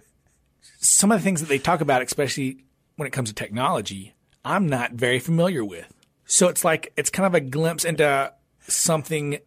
some 0.78 1.12
of 1.12 1.20
the 1.20 1.24
things 1.24 1.40
that 1.40 1.48
they 1.48 1.58
talk 1.58 1.80
about, 1.80 2.02
especially 2.02 2.64
when 2.96 3.06
it 3.06 3.12
comes 3.12 3.28
to 3.28 3.34
technology, 3.34 4.14
I'm 4.44 4.68
not 4.68 4.92
very 4.92 5.18
familiar 5.18 5.64
with. 5.64 5.92
So 6.24 6.48
it's 6.48 6.64
like 6.64 6.92
it's 6.96 7.10
kind 7.10 7.26
of 7.26 7.34
a 7.34 7.40
glimpse 7.40 7.84
into 7.84 8.32
something 8.68 9.38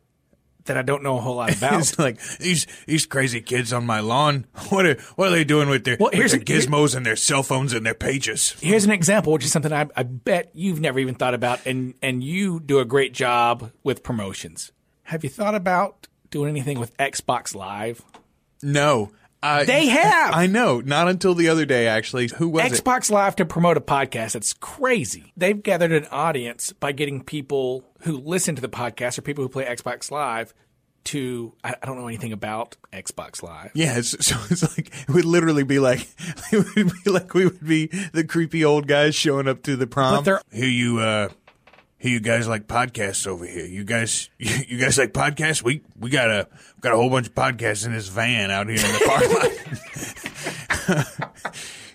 that 0.66 0.78
I 0.78 0.82
don't 0.82 1.02
know 1.04 1.18
a 1.18 1.22
whole 1.22 1.36
lot 1.36 1.56
about. 1.58 1.80
It's 1.80 1.98
like 2.00 2.20
these 2.38 2.68
these 2.86 3.06
crazy 3.06 3.42
kids 3.42 3.74
on 3.74 3.86
my 3.86 4.00
lawn. 4.00 4.46
What 4.70 4.86
are 4.86 4.98
what 5.16 5.28
are 5.30 5.32
they 5.32 5.44
doing 5.44 5.68
with 5.70 5.84
their, 5.84 5.98
Well, 6.00 6.12
here's 6.14 6.32
their 6.32 6.42
a- 6.42 6.44
here- 6.48 6.60
gizmos 6.62 6.96
and 6.96 7.06
their 7.06 7.16
cell 7.16 7.44
phones 7.44 7.74
and 7.74 7.86
their 7.86 7.94
pages? 7.96 8.56
Here's 8.62 8.86
an 8.86 8.92
example, 8.92 9.34
which 9.34 9.44
is 9.46 9.52
something 9.52 9.74
I, 9.74 9.88
I 9.96 10.04
bet 10.04 10.52
you've 10.54 10.80
never 10.80 11.00
even 11.00 11.16
thought 11.16 11.34
about, 11.34 11.66
and 11.66 11.96
and 12.02 12.24
you 12.24 12.60
do 12.60 12.80
a 12.80 12.86
great 12.86 13.14
job 13.14 13.72
with 13.84 14.04
promotions. 14.04 14.72
Have 15.04 15.24
you 15.24 15.30
thought 15.30 15.56
about 15.56 16.08
doing 16.30 16.50
anything 16.50 16.80
with 16.80 16.96
Xbox 16.98 17.56
Live? 17.56 18.04
No, 18.62 19.12
uh, 19.42 19.64
They 19.64 19.88
have. 19.88 20.34
I 20.34 20.48
know. 20.48 20.82
Not 20.82 21.08
until 21.08 21.34
the 21.34 21.50
other 21.50 21.66
day, 21.66 21.88
actually. 21.88 22.30
Who 22.38 22.50
was 22.50 22.72
it? 22.72 22.84
Xbox 22.84 23.10
Live 23.10 23.36
to 23.38 23.46
promote 23.46 23.78
a 23.78 23.82
podcast. 23.82 24.36
It's 24.36 24.54
crazy. 24.54 25.34
They've 25.38 25.62
gathered 25.62 25.92
an 25.92 26.06
audience 26.12 26.74
by 26.74 26.92
getting 26.92 27.24
people 27.24 27.84
who 28.02 28.18
listen 28.18 28.56
to 28.56 28.62
the 28.62 28.70
podcast 28.70 29.18
or 29.18 29.22
people 29.22 29.44
who 29.44 29.50
play 29.50 29.66
Xbox 29.66 30.12
Live 30.12 30.54
to 31.06 31.54
I, 31.64 31.76
I 31.82 31.86
don't 31.86 31.98
know 31.98 32.08
anything 32.08 32.34
about 32.34 32.76
Xbox 32.92 33.42
Live. 33.42 33.72
Yeah, 33.74 33.98
it's, 33.98 34.10
so 34.26 34.36
it's 34.50 34.78
like 34.78 34.92
it 35.08 35.10
would 35.10 35.26
literally 35.26 35.64
be 35.64 35.80
like 35.80 36.08
it 36.52 36.76
would 36.76 36.92
be 37.04 37.10
like 37.10 37.34
we 37.34 37.46
would 37.46 37.66
be 37.66 37.88
the 38.14 38.24
creepy 38.24 38.66
old 38.66 38.88
guys 38.88 39.16
showing 39.16 39.48
up 39.48 39.64
to 39.64 39.76
the 39.76 39.88
prom. 39.88 40.24
Here 40.52 40.68
you 40.68 41.00
uh 41.00 41.30
here 42.00 42.12
you 42.12 42.20
guys 42.22 42.48
like 42.48 42.66
podcasts 42.66 43.28
over 43.28 43.46
here. 43.46 43.66
You 43.66 43.84
guys 43.84 44.30
you 44.38 44.80
guys 44.80 44.98
like 44.98 45.14
podcasts? 45.14 45.62
We 45.62 45.84
we 46.00 46.10
got 46.10 46.30
a 46.30 46.48
got 46.82 46.94
a 46.94 46.96
whole 46.96 47.10
bunch 47.10 47.28
of 47.28 47.36
podcasts 47.36 47.86
in 47.86 47.92
this 47.94 48.08
van 48.08 48.50
out 48.50 48.68
here 48.68 48.78
in 48.78 48.82
the 48.82 49.04
parking 49.06 49.34
lot. 51.20 51.34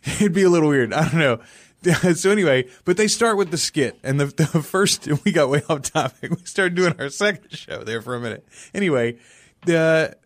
It'd 0.20 0.34
be 0.34 0.42
a 0.42 0.50
little 0.50 0.68
weird. 0.68 0.92
I 0.92 1.08
don't 1.08 1.18
know. 1.18 1.40
So 2.14 2.30
anyway, 2.30 2.66
but 2.86 2.96
they 2.96 3.08
start 3.08 3.36
with 3.36 3.50
the 3.50 3.58
skit, 3.58 3.98
and 4.02 4.18
the, 4.18 4.24
the 4.24 4.46
first 4.62 5.06
we 5.22 5.32
got 5.32 5.50
way 5.50 5.62
off 5.68 5.82
topic. 5.82 6.30
We 6.30 6.42
started 6.46 6.74
doing 6.76 6.94
our 6.98 7.10
second 7.10 7.52
show 7.52 7.84
there 7.84 8.00
for 8.00 8.14
a 8.14 8.20
minute. 8.20 8.46
Anyway, 8.72 9.18
the 9.66 10.16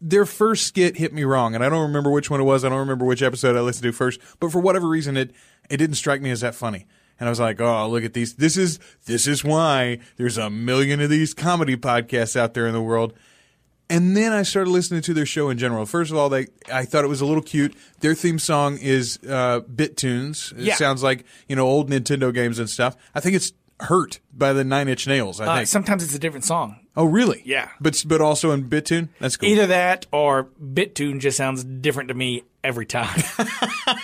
their 0.00 0.24
first 0.24 0.66
skit 0.66 0.96
hit 0.96 1.12
me 1.12 1.24
wrong, 1.24 1.54
and 1.54 1.62
I 1.62 1.68
don't 1.68 1.82
remember 1.82 2.10
which 2.10 2.30
one 2.30 2.40
it 2.40 2.44
was. 2.44 2.64
I 2.64 2.70
don't 2.70 2.78
remember 2.78 3.04
which 3.04 3.20
episode 3.20 3.54
I 3.54 3.60
listened 3.60 3.82
to 3.82 3.92
first, 3.92 4.18
but 4.40 4.50
for 4.50 4.60
whatever 4.60 4.88
reason, 4.88 5.18
it 5.18 5.32
it 5.68 5.76
didn't 5.76 5.96
strike 5.96 6.22
me 6.22 6.30
as 6.30 6.40
that 6.40 6.54
funny. 6.54 6.86
And 7.20 7.28
I 7.28 7.30
was 7.30 7.40
like, 7.40 7.60
"Oh, 7.60 7.88
look 7.88 8.04
at 8.04 8.14
these! 8.14 8.34
This 8.34 8.56
is 8.56 8.78
this 9.06 9.26
is 9.26 9.42
why 9.44 9.98
there's 10.16 10.38
a 10.38 10.48
million 10.50 11.00
of 11.00 11.10
these 11.10 11.34
comedy 11.34 11.76
podcasts 11.76 12.36
out 12.36 12.54
there 12.54 12.66
in 12.66 12.72
the 12.72 12.82
world." 12.82 13.12
And 13.90 14.14
then 14.14 14.32
I 14.34 14.42
started 14.42 14.70
listening 14.70 15.00
to 15.02 15.14
their 15.14 15.24
show 15.24 15.48
in 15.48 15.56
general. 15.56 15.86
First 15.86 16.10
of 16.10 16.16
all, 16.18 16.28
they 16.28 16.46
I 16.72 16.84
thought 16.84 17.04
it 17.04 17.08
was 17.08 17.20
a 17.22 17.26
little 17.26 17.42
cute. 17.42 17.74
Their 18.00 18.14
theme 18.14 18.38
song 18.38 18.78
is 18.78 19.18
uh, 19.28 19.60
Bit 19.60 19.96
Tunes. 19.96 20.52
It 20.56 20.64
Yeah. 20.64 20.74
sounds 20.74 21.02
like 21.02 21.24
you 21.48 21.56
know 21.56 21.66
old 21.66 21.90
Nintendo 21.90 22.32
games 22.32 22.58
and 22.58 22.68
stuff. 22.68 22.96
I 23.14 23.20
think 23.20 23.34
it's 23.34 23.52
"Hurt" 23.80 24.20
by 24.32 24.52
the 24.52 24.62
Nine 24.62 24.88
Inch 24.88 25.06
Nails. 25.06 25.40
I 25.40 25.46
Uh, 25.46 25.56
think. 25.56 25.68
sometimes 25.68 26.04
it's 26.04 26.14
a 26.14 26.18
different 26.18 26.44
song. 26.44 26.76
oh, 26.96 27.04
really? 27.06 27.42
Yeah. 27.46 27.68
But 27.80 28.04
but 28.06 28.20
also 28.20 28.50
in 28.50 28.68
Bit 28.68 28.84
Tune. 28.86 29.08
That's 29.20 29.36
cool. 29.38 29.48
Either 29.48 29.66
that 29.68 30.06
or 30.12 30.50
BitTune 30.62 31.18
just 31.20 31.36
sounds 31.38 31.64
different 31.64 32.08
to 32.10 32.14
me 32.14 32.42
every 32.62 32.86
time. 32.86 33.22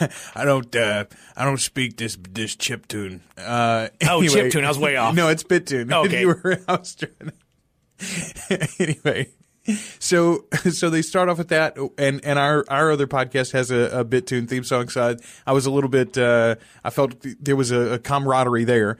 I 0.34 0.44
don't. 0.44 0.74
Uh, 0.74 1.04
I 1.36 1.44
don't 1.44 1.58
speak 1.60 1.96
this 1.96 2.16
this 2.30 2.54
chip 2.56 2.88
tune. 2.88 3.22
Uh, 3.38 3.88
Oh, 4.08 4.20
anyway. 4.20 4.50
chiptune, 4.50 4.64
I 4.64 4.68
was 4.68 4.78
way 4.78 4.96
off. 4.96 5.14
No, 5.16 5.28
it's 5.28 5.42
bit 5.42 5.66
tune. 5.66 5.92
Okay. 5.92 6.20
you 6.20 6.28
were, 6.28 6.60
I 6.68 6.76
was 6.76 6.94
trying 6.94 7.12
to- 7.20 7.32
anyway, 8.78 9.28
so 9.98 10.44
so 10.70 10.90
they 10.90 11.02
start 11.02 11.28
off 11.28 11.38
with 11.38 11.48
that, 11.48 11.76
and 11.98 12.24
and 12.24 12.38
our 12.38 12.64
our 12.68 12.90
other 12.92 13.06
podcast 13.06 13.52
has 13.52 13.70
a, 13.70 14.00
a 14.00 14.04
bit 14.04 14.26
tune 14.26 14.46
theme 14.46 14.64
song. 14.64 14.88
So 14.88 15.10
I, 15.10 15.16
I 15.46 15.52
was 15.52 15.66
a 15.66 15.70
little 15.70 15.90
bit. 15.90 16.18
Uh, 16.18 16.56
I 16.82 16.90
felt 16.90 17.14
there 17.40 17.56
was 17.56 17.70
a, 17.70 17.94
a 17.94 17.98
camaraderie 17.98 18.64
there. 18.64 18.98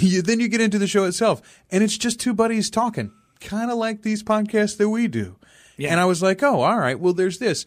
You- 0.00 0.22
then 0.22 0.40
you 0.40 0.48
get 0.48 0.60
into 0.60 0.78
the 0.78 0.86
show 0.86 1.04
itself, 1.04 1.42
and 1.70 1.82
it's 1.82 1.98
just 1.98 2.20
two 2.20 2.32
buddies 2.34 2.70
talking, 2.70 3.10
kind 3.40 3.70
of 3.70 3.76
like 3.78 4.02
these 4.02 4.22
podcasts 4.22 4.76
that 4.78 4.88
we 4.88 5.08
do. 5.08 5.36
Yeah. 5.76 5.90
And 5.92 6.00
I 6.00 6.06
was 6.06 6.22
like, 6.22 6.42
oh, 6.42 6.60
all 6.62 6.78
right, 6.78 6.98
well, 6.98 7.12
there's 7.12 7.38
this. 7.38 7.64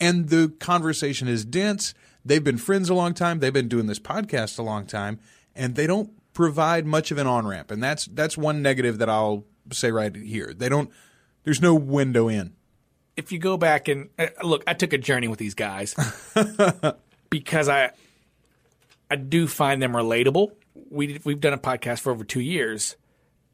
And 0.00 0.28
the 0.28 0.52
conversation 0.58 1.28
is 1.28 1.44
dense. 1.44 1.94
They've 2.24 2.42
been 2.42 2.58
friends 2.58 2.88
a 2.90 2.94
long 2.94 3.14
time. 3.14 3.38
They've 3.38 3.52
been 3.52 3.68
doing 3.68 3.86
this 3.86 3.98
podcast 4.00 4.58
a 4.58 4.62
long 4.62 4.86
time, 4.86 5.20
and 5.54 5.74
they 5.76 5.86
don't 5.86 6.10
provide 6.32 6.84
much 6.86 7.10
of 7.10 7.18
an 7.18 7.26
on 7.26 7.46
ramp. 7.46 7.70
And 7.70 7.82
that's 7.82 8.06
that's 8.06 8.36
one 8.36 8.60
negative 8.62 8.98
that 8.98 9.08
I'll 9.08 9.44
say 9.72 9.90
right 9.90 10.14
here. 10.14 10.52
They 10.56 10.68
don't. 10.68 10.90
There's 11.44 11.60
no 11.60 11.74
window 11.74 12.28
in. 12.28 12.54
if 13.16 13.30
you 13.30 13.38
go 13.38 13.56
back 13.56 13.86
and 13.88 14.08
uh, 14.18 14.26
look, 14.42 14.64
I 14.66 14.74
took 14.74 14.92
a 14.92 14.98
journey 14.98 15.28
with 15.28 15.38
these 15.38 15.54
guys 15.54 15.94
because 17.30 17.68
I 17.68 17.90
I 19.10 19.16
do 19.16 19.46
find 19.46 19.80
them 19.82 19.92
relatable. 19.92 20.52
We 20.90 21.20
we've 21.24 21.40
done 21.40 21.52
a 21.52 21.58
podcast 21.58 22.00
for 22.00 22.10
over 22.10 22.24
two 22.24 22.40
years. 22.40 22.96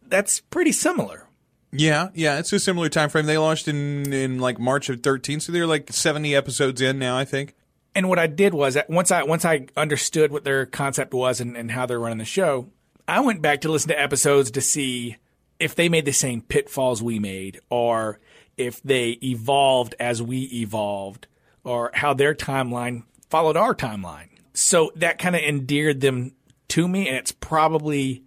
That's 0.07 0.41
pretty 0.41 0.73
similar. 0.73 1.27
Yeah, 1.73 2.09
yeah, 2.15 2.39
it's 2.39 2.53
a 2.53 2.59
similar 2.59 2.89
time 2.89 3.11
frame. 3.11 3.27
They 3.27 3.39
launched 3.39 3.69
in 3.69 4.13
in 4.13 4.39
like 4.39 4.59
March 4.59 4.89
of 4.89 5.03
13, 5.03 5.41
so 5.41 5.53
they're 5.53 5.67
like 5.67 5.93
70 5.93 6.35
episodes 6.35 6.81
in 6.81 6.99
now, 6.99 7.17
I 7.17 7.25
think. 7.25 7.55
And 7.95 8.09
what 8.09 8.19
I 8.19 8.27
did 8.27 8.55
was 8.55 8.75
that 8.75 8.91
once 8.91 9.11
I 9.11 9.23
once 9.23 9.45
I 9.45 9.67
understood 9.77 10.33
what 10.33 10.45
their 10.45 10.67
concept 10.67 11.15
was 11.15 11.41
and, 11.41 11.57
and 11.57 11.71
how 11.71 11.87
they're 11.87 11.99
running 12.01 12.19
the 12.19 12.25
show, 12.25 12.69
I 13.07 13.21
went 13.21 13.43
back 13.43 13.61
to 13.63 13.71
listen 13.71 13.89
to 13.89 14.01
episodes 14.01 14.51
to 14.53 14.61
see 14.61 15.17
if 15.59 15.75
they 15.75 15.89
made 15.89 16.07
the 16.07 16.13
same 16.13 16.41
pitfalls 16.43 17.03
we 17.03 17.19
made, 17.19 17.61
or 17.69 18.19
if 18.57 18.83
they 18.83 19.11
evolved 19.23 19.95
as 20.01 20.23
we 20.23 20.43
evolved, 20.53 21.27
or 21.63 21.91
how 21.95 22.15
their 22.15 22.35
timeline 22.35 23.05
followed 23.29 23.57
our 23.57 23.75
timeline. 23.75 24.29
So 24.55 24.91
that 24.97 25.19
kind 25.19 25.37
of 25.37 25.43
endeared 25.43 26.01
them 26.01 26.33
to 26.69 26.89
me, 26.89 27.09
and 27.09 27.17
it's 27.17 27.33
probably 27.33 28.25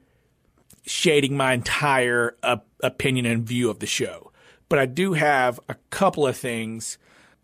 shading 0.86 1.36
my 1.38 1.54
entire 1.54 2.36
uh, 2.44 2.58
opinion 2.82 3.26
and 3.26 3.44
view 3.44 3.70
of 3.70 3.80
the 3.80 3.86
show. 3.86 4.32
But 4.70 4.80
I 4.80 4.86
do 4.86 5.14
have 5.14 5.60
a 5.70 5.76
couple 5.90 6.26
of 6.26 6.38
things 6.38 6.98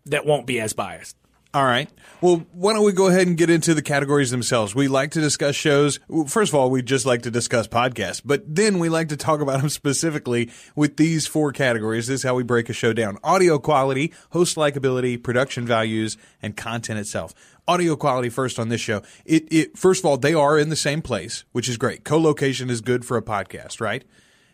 that 0.06 0.26
won't 0.26 0.46
be 0.46 0.60
as 0.60 0.72
biased. 0.72 1.16
All 1.52 1.64
right. 1.64 1.90
Well, 2.20 2.46
why 2.52 2.74
don't 2.74 2.84
we 2.84 2.92
go 2.92 3.08
ahead 3.08 3.26
and 3.26 3.36
get 3.36 3.50
into 3.50 3.74
the 3.74 3.82
categories 3.82 4.30
themselves? 4.30 4.72
We 4.72 4.86
like 4.86 5.10
to 5.12 5.20
discuss 5.20 5.56
shows. 5.56 5.98
First 6.28 6.52
of 6.52 6.54
all, 6.54 6.70
we 6.70 6.80
just 6.80 7.06
like 7.06 7.22
to 7.22 7.30
discuss 7.30 7.66
podcasts, 7.66 8.22
but 8.24 8.44
then 8.46 8.78
we 8.78 8.88
like 8.88 9.08
to 9.08 9.16
talk 9.16 9.40
about 9.40 9.60
them 9.60 9.68
specifically 9.68 10.50
with 10.76 10.96
these 10.96 11.26
four 11.26 11.50
categories. 11.50 12.06
This 12.06 12.20
is 12.20 12.22
how 12.22 12.36
we 12.36 12.44
break 12.44 12.68
a 12.68 12.72
show 12.72 12.92
down 12.92 13.18
audio 13.24 13.58
quality, 13.58 14.12
host 14.30 14.56
likability, 14.56 15.20
production 15.20 15.66
values, 15.66 16.16
and 16.40 16.56
content 16.56 17.00
itself. 17.00 17.34
Audio 17.66 17.96
quality 17.96 18.28
first 18.28 18.60
on 18.60 18.68
this 18.68 18.80
show. 18.80 19.02
It, 19.24 19.52
it, 19.52 19.76
first 19.76 20.02
of 20.02 20.06
all, 20.06 20.18
they 20.18 20.34
are 20.34 20.56
in 20.56 20.68
the 20.68 20.76
same 20.76 21.02
place, 21.02 21.44
which 21.50 21.68
is 21.68 21.76
great. 21.76 22.04
Co-location 22.04 22.70
is 22.70 22.80
good 22.80 23.04
for 23.04 23.16
a 23.16 23.22
podcast, 23.22 23.80
right? 23.80 24.04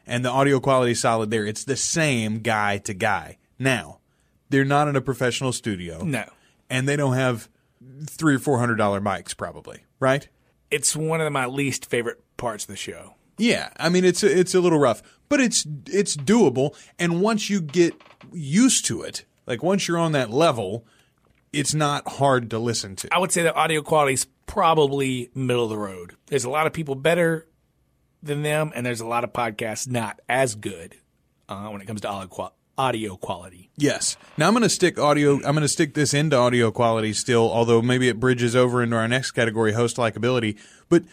And 0.07 0.25
the 0.25 0.31
audio 0.31 0.61
quality 0.61 0.93
is 0.93 1.01
solid 1.01 1.31
there. 1.31 1.45
It's 1.45 1.65
the 1.65 1.77
same 1.77 2.39
guy 2.39 2.79
to 2.79 2.95
guy. 2.95 3.37
Now, 3.59 3.99
they're 4.49 4.65
not 4.65 4.89
in 4.89 4.97
a 4.97 5.01
professional 5.01 5.53
studio 5.53 6.03
No. 6.03 6.25
And 6.71 6.89
they 6.89 6.97
don't 6.97 7.15
have 7.15 7.49
three 8.07 8.37
or 8.37 8.39
four 8.39 8.59
hundred 8.59 8.77
dollar 8.77 9.01
mics, 9.01 9.37
probably, 9.37 9.85
right? 10.01 10.29
it's 10.71 10.97
one 10.97 11.21
of 11.21 11.33
my 11.33 11.47
least 11.47 11.87
favorite 11.87 12.23
parts 12.37 12.65
of 12.65 12.69
the 12.69 12.77
show. 12.77 13.15
Yeah, 13.39 13.71
I 13.77 13.89
mean 13.89 14.05
it's 14.05 14.23
it's 14.23 14.55
a 14.55 14.61
little 14.61 14.79
rough, 14.79 15.03
but 15.29 15.41
it's 15.41 15.67
it's 15.87 16.17
doable. 16.17 16.77
And 16.99 17.21
once 17.21 17.51
you 17.51 17.61
get 17.61 17.95
used 18.33 18.87
to 18.87 19.03
it, 19.03 19.25
like 19.47 19.63
once 19.63 19.87
you're 19.87 19.99
on 19.99 20.13
that 20.13 20.31
level, 20.31 20.87
it's 21.53 21.75
not 21.75 22.09
hard 22.09 22.51
to 22.51 22.59
listen 22.59 22.97
to. 22.97 23.09
I 23.13 23.19
would 23.19 23.33
say 23.33 23.43
the 23.43 23.55
audio 23.55 23.83
quality 23.83 24.15
is 24.15 24.27
probably 24.47 25.31
middle 25.35 25.65
of 25.65 25.71
the 25.71 25.79
road. 25.79 26.17
There's 26.27 26.45
a 26.45 26.51
lot 26.51 26.67
of 26.67 26.73
people 26.73 26.95
better 26.95 27.47
than 28.23 28.43
them, 28.43 28.73
and 28.75 28.87
there's 28.87 29.01
a 29.01 29.07
lot 29.07 29.23
of 29.23 29.33
podcasts 29.33 29.87
not 29.87 30.21
as 30.29 30.55
good 30.55 30.97
uh, 31.49 31.69
when 31.69 31.81
it 31.83 31.87
comes 31.87 32.01
to 32.01 32.09
audio, 32.09 32.56
audio 32.79 33.17
quality. 33.17 33.71
Yes. 33.77 34.17
Now 34.37 34.49
I'm 34.49 34.53
going 34.53 34.63
to 34.63 34.69
stick 34.69 34.99
audio. 34.99 35.35
I'm 35.37 35.55
going 35.55 35.61
to 35.63 35.69
stick 35.69 35.95
this 35.95 36.15
into 36.15 36.37
audio 36.37 36.71
quality 36.71 37.13
still, 37.13 37.51
although 37.51 37.83
maybe 37.83 38.09
it 38.09 38.21
bridges 38.21 38.57
over 38.57 38.83
into 38.83 38.97
our 38.97 39.09
next 39.09 39.33
category, 39.33 39.73
host 39.73 39.97
likability. 39.97 40.59
But 40.89 41.05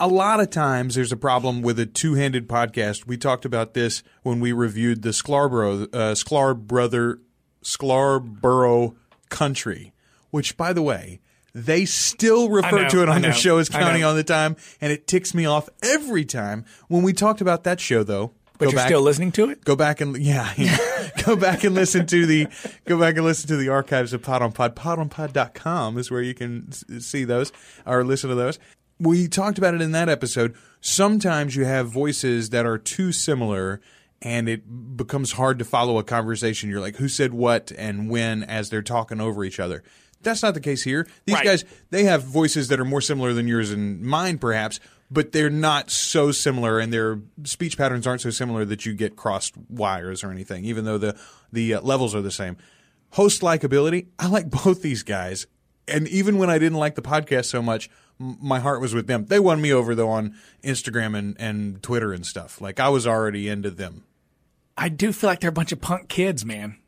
a 0.00 0.08
lot 0.08 0.40
of 0.40 0.50
times 0.50 0.94
there's 0.94 1.12
a 1.12 1.16
problem 1.16 1.62
with 1.62 1.78
a 1.78 1.86
two-handed 1.86 2.48
podcast. 2.48 3.06
We 3.06 3.16
talked 3.16 3.44
about 3.44 3.74
this 3.74 4.02
when 4.22 4.40
we 4.40 4.52
reviewed 4.52 5.02
the 5.02 5.12
Scarborough, 5.12 5.86
uh, 5.92 6.14
Scarborough, 6.14 7.18
Scarborough 7.62 8.96
Country, 9.28 9.92
which, 10.30 10.56
by 10.56 10.72
the 10.72 10.82
way, 10.82 11.20
they 11.54 11.84
still 11.84 12.48
refer 12.48 12.82
know, 12.82 12.88
to 12.88 13.02
it 13.02 13.08
on 13.08 13.22
their 13.22 13.32
show 13.32 13.58
as 13.58 13.70
know. 13.70 14.08
on 14.08 14.16
the 14.16 14.24
time, 14.24 14.56
and 14.80 14.90
it 14.90 15.06
ticks 15.06 15.34
me 15.34 15.46
off 15.46 15.68
every 15.82 16.24
time. 16.24 16.64
When 16.88 17.02
we 17.02 17.12
talked 17.12 17.40
about 17.40 17.64
that 17.64 17.78
show, 17.78 18.02
though, 18.02 18.32
But 18.62 18.66
go 18.66 18.70
you're 18.72 18.78
back- 18.80 18.88
still 18.88 19.02
listening 19.02 19.32
to 19.32 19.50
it? 19.50 19.64
Go 19.64 19.76
back 19.76 20.00
and 20.00 20.16
yeah, 20.16 20.52
yeah. 20.56 21.10
go 21.24 21.36
back 21.36 21.64
and 21.64 21.74
listen 21.74 22.06
to 22.06 22.26
the 22.26 22.46
go 22.84 22.98
back 22.98 23.16
and 23.16 23.24
listen 23.24 23.48
to 23.48 23.56
the 23.56 23.68
archives 23.68 24.12
of 24.12 24.22
Pod 24.22 24.42
on 24.42 24.52
Pod. 24.52 24.74
Podonpod.com 24.76 25.98
is 25.98 26.10
where 26.10 26.22
you 26.22 26.34
can 26.34 26.70
see 27.00 27.24
those 27.24 27.52
or 27.86 28.04
listen 28.04 28.30
to 28.30 28.36
those. 28.36 28.58
We 28.98 29.26
talked 29.28 29.58
about 29.58 29.74
it 29.74 29.80
in 29.80 29.92
that 29.92 30.08
episode. 30.08 30.54
Sometimes 30.80 31.56
you 31.56 31.64
have 31.64 31.88
voices 31.88 32.50
that 32.50 32.66
are 32.66 32.78
too 32.78 33.12
similar 33.12 33.80
and 34.20 34.48
it 34.48 34.96
becomes 34.96 35.32
hard 35.32 35.58
to 35.58 35.64
follow 35.64 35.98
a 35.98 36.04
conversation. 36.04 36.70
You're 36.70 36.80
like, 36.80 36.96
who 36.96 37.08
said 37.08 37.34
what 37.34 37.72
and 37.76 38.08
when 38.08 38.44
as 38.44 38.70
they're 38.70 38.82
talking 38.82 39.20
over 39.20 39.44
each 39.44 39.58
other. 39.58 39.82
That's 40.22 40.42
not 40.44 40.54
the 40.54 40.60
case 40.60 40.84
here. 40.84 41.08
These 41.26 41.34
Right. 41.34 41.44
guys, 41.44 41.64
they 41.90 42.04
have 42.04 42.22
voices 42.22 42.68
that 42.68 42.78
are 42.78 42.84
more 42.84 43.00
similar 43.00 43.32
than 43.32 43.48
yours 43.48 43.72
and 43.72 44.00
mine, 44.02 44.38
perhaps, 44.38 44.78
but 45.12 45.32
they're 45.32 45.50
not 45.50 45.90
so 45.90 46.32
similar, 46.32 46.78
and 46.78 46.92
their 46.92 47.20
speech 47.44 47.76
patterns 47.76 48.06
aren't 48.06 48.22
so 48.22 48.30
similar 48.30 48.64
that 48.64 48.86
you 48.86 48.94
get 48.94 49.16
crossed 49.16 49.54
wires 49.68 50.24
or 50.24 50.30
anything. 50.30 50.64
Even 50.64 50.84
though 50.84 50.98
the 50.98 51.16
the 51.52 51.74
uh, 51.74 51.80
levels 51.82 52.14
are 52.14 52.22
the 52.22 52.30
same. 52.30 52.56
Host 53.10 53.42
likability, 53.42 54.06
I 54.18 54.28
like 54.28 54.50
both 54.50 54.80
these 54.80 55.02
guys, 55.02 55.46
and 55.86 56.08
even 56.08 56.38
when 56.38 56.48
I 56.48 56.58
didn't 56.58 56.78
like 56.78 56.94
the 56.94 57.02
podcast 57.02 57.44
so 57.46 57.60
much, 57.60 57.90
m- 58.18 58.38
my 58.40 58.58
heart 58.58 58.80
was 58.80 58.94
with 58.94 59.06
them. 59.06 59.26
They 59.26 59.38
won 59.38 59.60
me 59.60 59.72
over 59.72 59.94
though 59.94 60.08
on 60.08 60.34
Instagram 60.64 61.16
and 61.16 61.36
and 61.38 61.82
Twitter 61.82 62.12
and 62.12 62.24
stuff. 62.24 62.60
Like 62.60 62.80
I 62.80 62.88
was 62.88 63.06
already 63.06 63.48
into 63.48 63.70
them. 63.70 64.04
I 64.76 64.88
do 64.88 65.12
feel 65.12 65.28
like 65.28 65.40
they're 65.40 65.50
a 65.50 65.52
bunch 65.52 65.72
of 65.72 65.82
punk 65.82 66.08
kids, 66.08 66.44
man. 66.46 66.78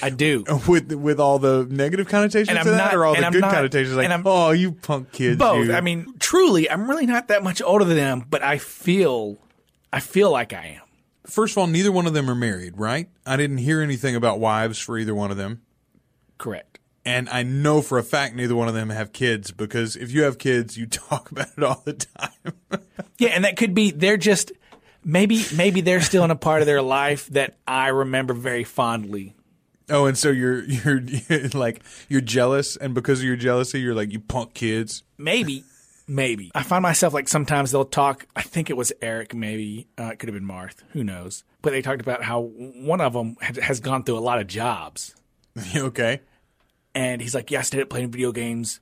I 0.00 0.10
do. 0.10 0.44
with 0.68 0.92
with 0.92 1.20
all 1.20 1.38
the 1.38 1.66
negative 1.70 2.08
connotations 2.08 2.48
And 2.48 2.58
I'm 2.58 2.64
to 2.64 2.70
that, 2.72 2.76
not- 2.76 2.94
or 2.94 3.04
all 3.04 3.14
the 3.14 3.24
I'm 3.24 3.32
good 3.32 3.40
not- 3.42 3.52
connotations? 3.54 3.94
Like, 3.96 4.04
and 4.04 4.12
I'm- 4.12 4.22
oh, 4.26 4.50
you 4.50 4.72
punk 4.72 5.12
kids. 5.12 5.38
Both. 5.38 5.66
you." 5.66 5.72
I 5.74 5.80
mean, 5.80 6.14
truly, 6.18 6.70
I'm 6.70 6.88
really 6.88 7.06
not 7.06 7.28
that 7.28 7.42
much 7.42 7.62
older 7.62 7.84
than 7.84 7.96
them, 7.96 8.24
but 8.28 8.42
I 8.42 8.58
feel, 8.58 9.38
I 9.92 10.00
feel 10.00 10.30
like 10.30 10.52
I 10.52 10.78
am. 10.78 10.82
first 11.26 11.54
of 11.54 11.58
all, 11.58 11.66
neither 11.66 11.90
one 11.92 12.06
of 12.06 12.12
them 12.14 12.28
are 12.30 12.34
married, 12.34 12.76
right? 12.76 13.08
I 13.24 13.36
didn't 13.36 13.58
hear 13.58 13.80
anything 13.80 14.14
about 14.16 14.38
wives 14.40 14.78
for 14.78 14.98
either 14.98 15.14
one 15.14 15.30
of 15.30 15.36
them. 15.36 15.62
Correct. 16.38 16.78
And 17.04 17.28
I 17.28 17.44
know 17.44 17.82
for 17.82 17.98
a 17.98 18.02
fact 18.02 18.34
neither 18.34 18.56
one 18.56 18.66
of 18.68 18.74
them 18.74 18.90
have 18.90 19.12
kids 19.12 19.52
because 19.52 19.94
if 19.94 20.10
you 20.10 20.22
have 20.22 20.38
kids, 20.38 20.76
you 20.76 20.86
talk 20.90 21.30
about 21.30 21.48
it 21.56 21.62
all 21.62 21.82
the 21.84 21.92
time. 21.94 22.80
Yeah, 23.18 23.28
and 23.30 23.44
that 23.44 23.56
could 23.56 23.74
be 23.74 23.90
they're 23.92 24.16
just 24.16 24.50
maybe 25.06 25.44
maybe 25.54 25.80
they're 25.80 26.02
still 26.02 26.24
in 26.24 26.30
a 26.30 26.36
part 26.36 26.60
of 26.60 26.66
their 26.66 26.82
life 26.82 27.28
that 27.28 27.56
I 27.66 27.88
remember 27.88 28.34
very 28.34 28.64
fondly. 28.64 29.34
oh, 29.88 30.04
and 30.06 30.18
so 30.18 30.30
you're 30.30 30.64
you're, 30.64 31.00
you're 31.00 31.48
like 31.54 31.80
you're 32.08 32.20
jealous, 32.20 32.76
and 32.76 32.92
because 32.92 33.20
of 33.20 33.24
your 33.24 33.36
jealousy, 33.36 33.80
you're 33.80 33.94
like 33.94 34.12
you 34.12 34.20
punk 34.20 34.52
kids. 34.52 35.04
Maybe, 35.16 35.64
maybe. 36.06 36.50
I 36.54 36.62
find 36.64 36.82
myself 36.82 37.14
like 37.14 37.28
sometimes 37.28 37.70
they'll 37.70 37.84
talk. 37.84 38.26
I 38.34 38.42
think 38.42 38.68
it 38.68 38.76
was 38.76 38.92
Eric, 39.00 39.34
maybe 39.34 39.86
uh, 39.98 40.10
it 40.12 40.18
could 40.18 40.28
have 40.28 40.34
been 40.34 40.48
Marth. 40.48 40.82
Who 40.90 41.04
knows? 41.04 41.44
But 41.62 41.70
they 41.70 41.82
talked 41.82 42.02
about 42.02 42.22
how 42.22 42.42
one 42.42 43.00
of 43.00 43.12
them 43.12 43.36
had, 43.40 43.56
has 43.56 43.80
gone 43.80 44.02
through 44.04 44.18
a 44.18 44.20
lot 44.20 44.40
of 44.40 44.46
jobs, 44.46 45.14
okay. 45.76 46.20
and 46.94 47.22
he's 47.22 47.34
like, 47.34 47.50
"Yeah, 47.50 47.60
I 47.60 47.62
stayed 47.62 47.80
up 47.82 47.88
playing 47.88 48.10
video 48.10 48.32
games 48.32 48.80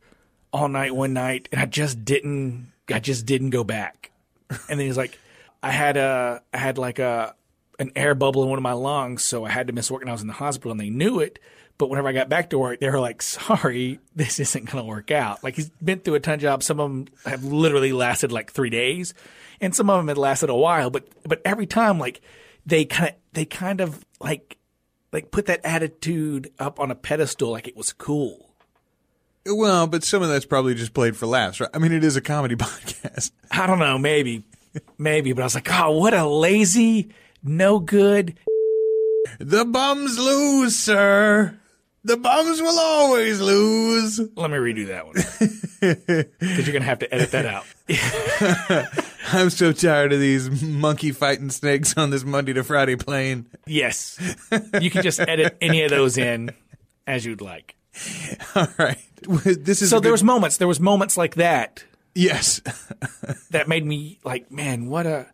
all 0.52 0.68
night 0.68 0.94
one 0.94 1.12
night, 1.12 1.48
and 1.52 1.60
I 1.60 1.66
just 1.66 2.04
didn't. 2.04 2.72
I 2.90 2.98
just 2.98 3.26
didn't 3.26 3.50
go 3.50 3.62
back." 3.62 4.10
And 4.68 4.78
then 4.78 4.86
he's 4.86 4.96
like, 4.96 5.18
"I 5.64 5.70
had 5.70 5.96
a, 5.96 6.42
I 6.52 6.58
had 6.58 6.78
like 6.78 6.98
a." 6.98 7.34
An 7.76 7.90
air 7.96 8.14
bubble 8.14 8.44
in 8.44 8.48
one 8.48 8.56
of 8.56 8.62
my 8.62 8.72
lungs, 8.72 9.24
so 9.24 9.44
I 9.44 9.50
had 9.50 9.66
to 9.66 9.72
miss 9.72 9.90
work, 9.90 10.00
and 10.00 10.08
I 10.08 10.12
was 10.12 10.20
in 10.20 10.28
the 10.28 10.32
hospital, 10.32 10.70
and 10.70 10.78
they 10.78 10.90
knew 10.90 11.18
it. 11.18 11.40
But 11.76 11.90
whenever 11.90 12.06
I 12.06 12.12
got 12.12 12.28
back 12.28 12.50
to 12.50 12.58
work, 12.58 12.78
they 12.78 12.88
were 12.88 13.00
like, 13.00 13.20
"Sorry, 13.20 13.98
this 14.14 14.38
isn't 14.38 14.66
going 14.66 14.84
to 14.84 14.88
work 14.88 15.10
out." 15.10 15.42
Like 15.42 15.56
he's 15.56 15.70
been 15.82 15.98
through 15.98 16.14
a 16.14 16.20
ton 16.20 16.34
of 16.34 16.40
jobs. 16.40 16.66
Some 16.66 16.78
of 16.78 16.88
them 16.88 17.06
have 17.24 17.42
literally 17.42 17.92
lasted 17.92 18.30
like 18.30 18.52
three 18.52 18.70
days, 18.70 19.12
and 19.60 19.74
some 19.74 19.90
of 19.90 19.98
them 19.98 20.06
had 20.06 20.18
lasted 20.18 20.50
a 20.50 20.54
while. 20.54 20.88
But 20.88 21.08
but 21.24 21.42
every 21.44 21.66
time, 21.66 21.98
like 21.98 22.20
they 22.64 22.84
kind 22.84 23.08
of 23.08 23.16
they 23.32 23.44
kind 23.44 23.80
of 23.80 24.06
like 24.20 24.56
like 25.12 25.32
put 25.32 25.46
that 25.46 25.60
attitude 25.64 26.52
up 26.60 26.78
on 26.78 26.92
a 26.92 26.94
pedestal, 26.94 27.50
like 27.50 27.66
it 27.66 27.76
was 27.76 27.92
cool. 27.92 28.54
Well, 29.46 29.86
but 29.86 30.04
some 30.04 30.22
of 30.22 30.28
that's 30.28 30.46
probably 30.46 30.74
just 30.74 30.94
played 30.94 31.16
for 31.16 31.26
laughs, 31.26 31.60
right? 31.60 31.70
I 31.74 31.78
mean, 31.78 31.92
it 31.92 32.04
is 32.04 32.16
a 32.16 32.20
comedy 32.20 32.54
podcast. 32.56 33.32
I 33.50 33.66
don't 33.66 33.78
know, 33.78 33.98
maybe, 33.98 34.44
maybe. 34.98 35.32
But 35.32 35.42
I 35.42 35.44
was 35.44 35.54
like, 35.54 35.68
oh, 35.72 35.98
what 35.98 36.14
a 36.14 36.26
lazy, 36.26 37.10
no 37.42 37.78
good. 37.78 38.38
The 39.40 39.64
bums 39.64 40.18
lose, 40.18 40.76
sir. 40.76 41.58
The 42.04 42.18
bums 42.18 42.60
will 42.60 42.78
always 42.78 43.40
lose. 43.40 44.18
Let 44.36 44.50
me 44.50 44.58
redo 44.58 44.86
that 44.88 45.06
one 45.06 45.14
because 46.38 46.66
you're 46.66 46.72
gonna 46.74 46.84
have 46.84 46.98
to 46.98 47.12
edit 47.12 47.30
that 47.30 47.46
out. 47.46 47.64
I'm 49.32 49.48
so 49.48 49.72
tired 49.72 50.12
of 50.12 50.20
these 50.20 50.62
monkey 50.62 51.10
fighting 51.12 51.48
snakes 51.50 51.96
on 51.96 52.10
this 52.10 52.22
Monday 52.22 52.52
to 52.52 52.62
Friday 52.62 52.96
plane. 52.96 53.46
Yes, 53.66 54.18
you 54.80 54.90
can 54.90 55.02
just 55.02 55.18
edit 55.20 55.56
any 55.62 55.82
of 55.82 55.90
those 55.90 56.18
in 56.18 56.50
as 57.06 57.24
you'd 57.24 57.40
like. 57.40 57.74
All 58.54 58.68
right. 58.78 58.98
This 59.22 59.80
is 59.80 59.88
So 59.88 59.96
a 59.96 60.00
there 60.02 60.12
was 60.12 60.22
moments. 60.22 60.58
There 60.58 60.68
was 60.68 60.80
moments 60.80 61.16
like 61.16 61.36
that 61.36 61.82
yes. 62.14 62.60
that 63.50 63.68
made 63.68 63.84
me 63.84 64.18
like, 64.24 64.50
man, 64.50 64.86
what 64.86 65.06
a. 65.06 65.26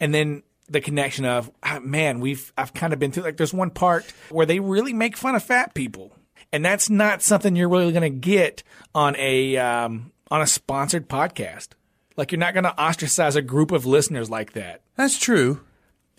And 0.00 0.12
then 0.12 0.42
the 0.68 0.80
connection 0.80 1.24
of, 1.24 1.50
ah, 1.62 1.78
man, 1.80 2.20
we've 2.20 2.52
I've 2.56 2.74
kind 2.74 2.92
of 2.92 2.98
been 2.98 3.12
through. 3.12 3.24
Like, 3.24 3.36
there's 3.36 3.54
one 3.54 3.70
part 3.70 4.04
where 4.30 4.46
they 4.46 4.60
really 4.60 4.92
make 4.92 5.16
fun 5.16 5.34
of 5.34 5.42
fat 5.42 5.74
people, 5.74 6.12
and 6.52 6.64
that's 6.64 6.90
not 6.90 7.22
something 7.22 7.54
you're 7.54 7.68
really 7.68 7.92
going 7.92 8.02
to 8.02 8.18
get 8.18 8.62
on 8.94 9.14
a 9.16 9.56
um, 9.56 10.12
on 10.30 10.40
a 10.40 10.46
sponsored 10.46 11.08
podcast. 11.08 11.68
Like, 12.16 12.32
you're 12.32 12.38
not 12.38 12.54
going 12.54 12.64
to 12.64 12.78
ostracize 12.78 13.36
a 13.36 13.42
group 13.42 13.70
of 13.70 13.86
listeners 13.86 14.28
like 14.28 14.52
that. 14.52 14.82
That's 14.96 15.18
true. 15.18 15.60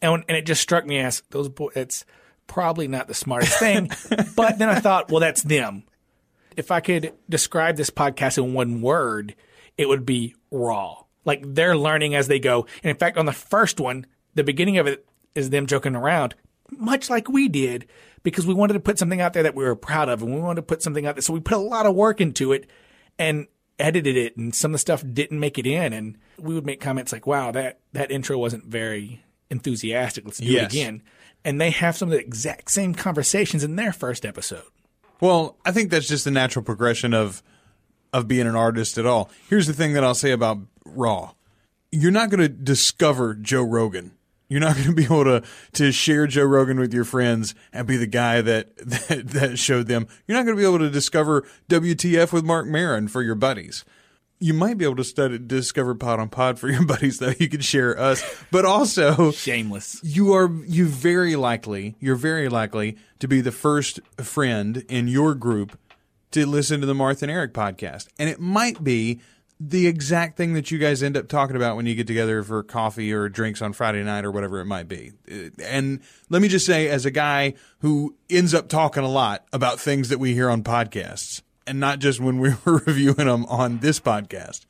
And 0.01 0.23
and 0.27 0.38
it 0.38 0.45
just 0.45 0.62
struck 0.62 0.85
me 0.85 1.00
as 1.00 1.23
those. 1.29 1.50
Bo- 1.50 1.71
it's 1.75 2.05
probably 2.47 2.88
not 2.88 3.07
the 3.07 3.13
smartest 3.13 3.57
thing, 3.59 3.89
but 4.35 4.59
then 4.59 4.69
I 4.69 4.79
thought, 4.79 5.09
well, 5.09 5.19
that's 5.19 5.43
them. 5.43 5.83
If 6.55 6.69
I 6.71 6.81
could 6.81 7.13
describe 7.29 7.77
this 7.77 7.89
podcast 7.89 8.38
in 8.38 8.53
one 8.53 8.81
word, 8.81 9.35
it 9.77 9.88
would 9.88 10.06
be 10.06 10.36
raw. 10.51 11.04
Like 11.26 11.41
they're 11.45 11.78
learning 11.78 12.15
as 12.15 12.28
they 12.28 12.39
go. 12.39 12.65
And 12.84 12.89
in 12.91 12.97
fact, 12.97 13.17
on 13.17 13.26
the 13.26 13.32
first 13.34 13.80
one, 13.80 14.06
the 14.36 14.43
beginning 14.43 14.78
of 14.78 14.88
it 14.88 15.06
is 15.36 15.50
them 15.50 15.65
joking 15.67 15.95
around, 15.95 16.36
much 16.71 17.10
like 17.10 17.30
we 17.30 17.47
did, 17.47 17.88
because 18.24 18.45
we 18.45 18.54
wanted 18.54 18.74
to 18.74 18.80
put 18.80 19.00
something 19.00 19.21
out 19.21 19.34
there 19.34 19.43
that 19.43 19.56
we 19.56 19.63
were 19.63 19.76
proud 19.76 20.10
of, 20.10 20.21
and 20.21 20.34
we 20.34 20.39
wanted 20.41 20.62
to 20.62 20.65
put 20.67 20.82
something 20.82 21.06
out 21.06 21.15
there. 21.15 21.21
So 21.21 21.34
we 21.34 21.39
put 21.39 21.58
a 21.58 21.62
lot 21.62 21.86
of 21.86 21.95
work 21.95 22.19
into 22.21 22.52
it 22.52 22.69
and 23.17 23.47
edited 23.80 24.15
it, 24.17 24.38
and 24.38 24.54
some 24.54 24.71
of 24.71 24.74
the 24.74 24.80
stuff 24.80 25.04
didn't 25.13 25.39
make 25.39 25.58
it 25.58 25.65
in. 25.65 25.93
And 25.93 26.17
we 26.38 26.54
would 26.54 26.65
make 26.65 26.80
comments 26.82 27.12
like, 27.12 27.26
"Wow, 27.28 27.52
that 27.52 27.80
that 27.93 28.12
intro 28.12 28.38
wasn't 28.38 28.65
very 28.65 29.24
enthusiastic. 29.50 30.26
Let's 30.26 30.38
do 30.39 30.45
Yes. 30.45 30.74
it 30.74 30.78
again." 30.78 31.04
And 31.45 31.60
they 31.60 31.71
have 31.71 31.97
some 31.97 32.10
of 32.10 32.13
the 32.13 32.19
exact 32.24 32.71
same 32.71 32.93
conversations 32.93 33.63
in 33.63 33.76
their 33.76 33.91
first 33.91 34.26
episode. 34.26 34.63
Well, 35.19 35.58
I 35.65 35.71
think 35.71 35.89
that's 35.89 36.08
just 36.08 36.26
the 36.26 36.32
natural 36.32 36.63
progression 36.63 37.13
of 37.13 37.41
of 38.13 38.28
being 38.28 38.47
an 38.47 38.56
artist 38.56 38.97
at 38.97 39.06
all. 39.06 39.30
Here's 39.49 39.67
the 39.67 39.73
thing 39.73 39.93
that 39.93 40.04
I'll 40.04 40.15
say 40.15 40.32
about 40.32 40.60
Raw. 40.86 41.32
You're 41.91 42.12
not 42.12 42.30
going 42.30 42.39
to 42.41 42.49
discover 42.49 43.34
Joe 43.34 43.63
Rogan. 43.63 44.12
You're 44.49 44.62
not 44.62 44.76
going 44.78 44.88
to 44.89 44.93
be 44.93 45.06
able 45.06 45.23
to 45.23 45.43
to 45.73 45.91
share 45.91 46.28
Joe 46.28 46.43
Rogan 46.43 46.80
with 46.80 46.93
your 46.93 47.06
friends 47.06 47.56
and 47.71 47.88
be 47.88 47.97
the 47.97 48.08
guy 48.08 48.41
that 48.41 48.78
that, 49.08 49.28
that 49.30 49.60
showed 49.60 49.88
them. 49.88 50.08
You're 50.28 50.38
not 50.38 50.45
going 50.45 50.56
to 50.56 50.62
be 50.62 50.67
able 50.67 50.80
to 50.80 50.89
discover 50.89 51.43
WTF 51.69 52.32
with 52.32 52.43
Marc 52.45 52.67
Maron 52.67 53.08
for 53.08 53.21
your 53.21 53.36
buddies. 53.36 53.84
You 54.39 54.54
might 54.54 54.78
be 54.78 54.84
able 54.84 54.97
to 54.97 55.06
study, 55.06 55.38
discover 55.38 55.95
Pod 55.95 56.19
on 56.19 56.28
Pod 56.28 56.60
for 56.60 56.67
your 56.67 56.86
buddies, 56.86 57.19
though. 57.19 57.34
You 57.39 57.47
could 57.47 57.63
share 57.63 57.97
us, 57.97 58.21
but 58.52 58.65
also 58.65 59.32
Shameless. 59.32 60.02
you 60.04 60.34
are 60.34 60.52
you 60.65 60.86
very 60.88 61.36
likely 61.38 61.95
you're 61.99 62.15
very 62.17 62.49
likely 62.49 62.97
to 63.19 63.28
be 63.28 63.39
the 63.39 63.54
first 63.54 64.02
friend 64.21 64.84
in 64.89 65.08
your 65.08 65.34
group 65.34 65.78
to 66.34 66.46
listen 66.46 66.82
to 66.82 66.86
the 66.86 66.93
Marth 66.93 67.22
and 67.22 67.32
Eric 67.32 67.54
podcast, 67.54 68.08
and 68.19 68.30
it 68.30 68.39
might 68.39 68.84
be 68.84 69.22
the 69.60 69.88
exact 69.88 70.36
thing 70.36 70.54
that 70.54 70.72
you 70.72 70.78
guys 70.78 71.02
end 71.02 71.15
up 71.15 71.28
talking 71.28 71.56
about 71.56 71.76
when 71.76 71.86
you 71.86 71.96
get 71.96 72.08
together 72.08 72.43
for 72.43 72.63
coffee 72.63 73.13
or 73.13 73.30
drinks 73.30 73.62
on 73.62 73.72
Friday 73.72 74.04
night 74.04 74.26
or 74.26 74.32
whatever 74.32 74.60
it 74.60 74.65
might 74.65 74.88
be. 74.88 75.13
And 75.63 76.02
let 76.30 76.41
me 76.41 76.48
just 76.48 76.65
say, 76.65 76.89
as 76.89 77.06
a 77.06 77.12
guy 77.12 77.54
who 77.80 78.15
ends 78.30 78.54
up 78.54 78.67
talking 78.67 79.04
a 79.04 79.10
lot 79.10 79.46
about 79.54 79.80
things 79.80 80.10
that 80.10 80.19
we 80.19 80.34
hear 80.34 80.50
on 80.50 80.63
podcasts, 80.63 81.41
and 81.65 81.80
not 81.80 82.00
just 82.00 82.19
when 82.19 82.39
we 82.39 82.50
were 82.65 82.84
reviewing 82.86 83.28
them 83.28 83.46
on 83.46 83.80
this 83.80 84.00
podcast, 84.00 84.65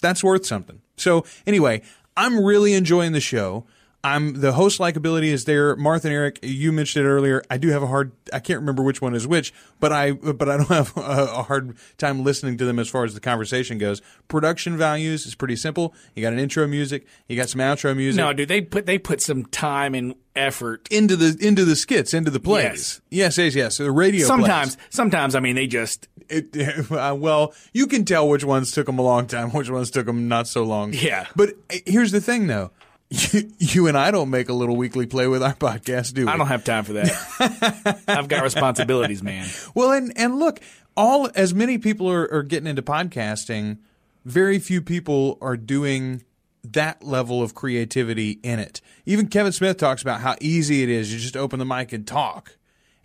that's 0.00 0.22
worth 0.22 0.44
something. 0.44 0.82
So 0.96 1.24
anyway, 1.46 1.82
I'm 2.16 2.44
really 2.44 2.74
enjoying 2.74 3.12
the 3.12 3.20
show. 3.20 3.64
I'm 4.04 4.40
the 4.40 4.52
host 4.52 4.80
likability 4.80 5.26
is 5.26 5.44
there. 5.44 5.76
Marth 5.76 6.04
and 6.04 6.12
Eric, 6.12 6.40
you 6.42 6.72
mentioned 6.72 7.06
it 7.06 7.08
earlier. 7.08 7.42
I 7.48 7.56
do 7.56 7.68
have 7.68 7.84
a 7.84 7.86
hard. 7.86 8.10
I 8.32 8.40
can't 8.40 8.58
remember 8.58 8.82
which 8.82 9.00
one 9.00 9.14
is 9.14 9.28
which, 9.28 9.54
but 9.78 9.92
I 9.92 10.12
but 10.12 10.48
I 10.48 10.56
don't 10.56 10.68
have 10.68 10.96
a, 10.96 11.00
a 11.00 11.42
hard 11.44 11.76
time 11.98 12.24
listening 12.24 12.58
to 12.58 12.64
them 12.64 12.80
as 12.80 12.88
far 12.88 13.04
as 13.04 13.14
the 13.14 13.20
conversation 13.20 13.78
goes. 13.78 14.02
Production 14.26 14.76
values 14.76 15.24
is 15.24 15.36
pretty 15.36 15.54
simple. 15.54 15.94
You 16.16 16.22
got 16.22 16.32
an 16.32 16.40
intro 16.40 16.66
music. 16.66 17.06
You 17.28 17.36
got 17.36 17.48
some 17.48 17.60
outro 17.60 17.96
music. 17.96 18.18
No, 18.18 18.32
dude, 18.32 18.48
they 18.48 18.60
put 18.60 18.86
they 18.86 18.98
put 18.98 19.20
some 19.20 19.44
time 19.46 19.94
and 19.94 20.16
effort. 20.34 20.88
into 20.90 21.14
the 21.14 21.36
into 21.40 21.64
the 21.64 21.76
skits, 21.76 22.12
into 22.12 22.30
the 22.32 22.40
plays. 22.40 23.00
Yes, 23.08 23.38
yes, 23.38 23.54
yes. 23.54 23.76
So 23.76 23.84
the 23.84 23.92
radio. 23.92 24.26
Sometimes, 24.26 24.74
plays. 24.74 24.86
sometimes 24.90 25.34
I 25.36 25.40
mean 25.40 25.54
they 25.54 25.68
just 25.68 26.08
It, 26.28 26.56
uh, 26.90 27.14
well, 27.16 27.54
you 27.72 27.86
can 27.86 28.04
tell 28.04 28.28
which 28.28 28.42
ones 28.42 28.72
took 28.72 28.86
them 28.86 28.98
a 28.98 29.02
long 29.02 29.26
time, 29.28 29.50
which 29.50 29.70
ones 29.70 29.92
took 29.92 30.06
them 30.06 30.26
not 30.26 30.48
so 30.48 30.64
long. 30.64 30.92
Yeah. 30.92 31.26
But 31.36 31.50
uh, 31.70 31.76
here's 31.86 32.10
the 32.10 32.20
thing, 32.20 32.48
though. 32.48 32.72
You, 33.12 33.52
you 33.58 33.86
and 33.88 33.98
I 33.98 34.10
don't 34.10 34.30
make 34.30 34.48
a 34.48 34.54
little 34.54 34.74
weekly 34.74 35.04
play 35.04 35.26
with 35.26 35.42
our 35.42 35.52
podcast, 35.52 36.14
do 36.14 36.24
we? 36.24 36.32
I 36.32 36.38
don't 36.38 36.46
have 36.46 36.64
time 36.64 36.84
for 36.84 36.94
that. 36.94 38.02
I've 38.08 38.26
got 38.26 38.42
responsibilities, 38.42 39.22
man. 39.22 39.46
Well, 39.74 39.92
and 39.92 40.12
and 40.16 40.38
look, 40.38 40.60
all 40.96 41.28
as 41.34 41.52
many 41.52 41.76
people 41.76 42.10
are, 42.10 42.32
are 42.32 42.42
getting 42.42 42.66
into 42.66 42.80
podcasting, 42.80 43.78
very 44.24 44.58
few 44.58 44.80
people 44.80 45.36
are 45.42 45.58
doing 45.58 46.24
that 46.64 47.02
level 47.04 47.42
of 47.42 47.54
creativity 47.54 48.40
in 48.42 48.58
it. 48.58 48.80
Even 49.04 49.26
Kevin 49.26 49.52
Smith 49.52 49.76
talks 49.76 50.00
about 50.00 50.22
how 50.22 50.36
easy 50.40 50.82
it 50.82 50.88
is. 50.88 51.12
You 51.12 51.18
just 51.18 51.36
open 51.36 51.58
the 51.58 51.66
mic 51.66 51.92
and 51.92 52.06
talk. 52.06 52.56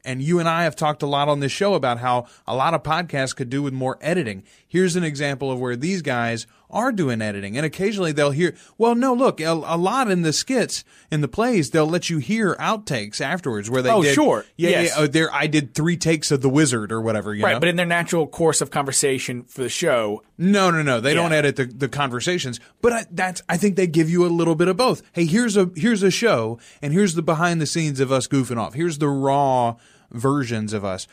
And 0.05 0.21
you 0.21 0.39
and 0.39 0.47
I 0.47 0.63
have 0.63 0.77
talked 0.77 1.03
a 1.03 1.07
lot 1.07 1.27
on 1.27 1.41
this 1.41 1.51
show 1.51 1.73
about 1.73 1.97
how 1.97 2.27
a 2.47 2.55
lot 2.55 2.73
of 2.73 2.81
podcasts 2.81 3.35
could 3.35 3.49
do 3.49 3.61
with 3.61 3.73
more 3.73 3.97
editing. 3.99 4.43
Here's 4.65 4.95
an 4.95 5.03
example 5.03 5.51
of 5.51 5.59
where 5.59 5.75
these 5.75 6.01
guys 6.01 6.47
are 6.69 6.91
doing 6.91 7.21
editing, 7.21 7.55
and 7.55 7.65
occasionally 7.65 8.11
they'll 8.11 8.31
hear. 8.31 8.55
Well, 8.77 8.93
no, 8.95 9.13
look, 9.13 9.39
a, 9.39 9.45
a 9.51 9.77
lot 9.77 10.11
in 10.11 10.21
the 10.21 10.33
skits 10.33 10.83
in 11.11 11.21
the 11.21 11.27
plays, 11.27 11.69
they'll 11.71 11.87
let 11.87 12.09
you 12.09 12.17
hear 12.17 12.55
outtakes 12.55 13.21
afterwards 13.21 13.69
where 13.69 13.81
they. 13.81 13.89
Oh, 13.89 14.03
did, 14.03 14.13
sure. 14.15 14.45
yeah, 14.57 14.69
Yes. 14.71 14.89
yeah. 14.95 15.03
Oh, 15.03 15.07
there, 15.07 15.33
I 15.33 15.47
did 15.47 15.73
three 15.73 15.95
takes 15.97 16.29
of 16.31 16.41
the 16.41 16.49
wizard 16.49 16.91
or 16.91 17.01
whatever. 17.01 17.33
You 17.33 17.45
Right, 17.45 17.53
know? 17.53 17.59
but 17.59 17.69
in 17.69 17.75
their 17.77 17.85
natural 17.85 18.27
course 18.27 18.59
of 18.61 18.69
conversation 18.69 19.43
for 19.43 19.61
the 19.63 19.69
show, 19.69 20.23
No, 20.37 20.69
no, 20.71 20.81
no. 20.81 20.99
They 20.99 21.13
don't 21.13 21.31
edit 21.33 21.55
the, 21.55 21.65
the 21.65 21.87
conversations, 21.87 22.59
but 22.81 22.91
I, 22.93 23.05
that's 23.11 23.41
I 23.47 23.55
think 23.57 23.75
they 23.77 23.87
give 23.87 24.09
you 24.09 24.25
a 24.25 24.27
little 24.27 24.55
bit 24.55 24.67
of 24.67 24.75
both. 24.77 25.01
Hey, 25.13 25.25
here's 25.25 25.55
a 25.55 25.69
here's 25.75 26.03
a 26.03 26.11
show, 26.11 26.59
and 26.81 26.91
here's 26.91 27.15
the 27.15 27.21
behind 27.21 27.61
the 27.61 27.65
scenes 27.65 27.99
of 27.99 28.11
us 28.11 28.27
goofing 28.27 28.57
off. 28.57 28.73
Here's 28.73 28.97
the 28.97 29.07
raw 29.07 29.75
versions 30.11 30.73
of 30.73 30.83
us. 30.83 31.07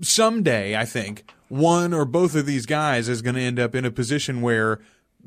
Someday, 0.00 0.76
I 0.76 0.84
think 0.84 1.24
one 1.48 1.92
or 1.92 2.04
both 2.04 2.34
of 2.34 2.46
these 2.46 2.66
guys 2.66 3.08
is 3.08 3.22
going 3.22 3.34
to 3.34 3.40
end 3.40 3.58
up 3.58 3.74
in 3.74 3.84
a 3.84 3.90
position 3.90 4.40
where 4.40 4.80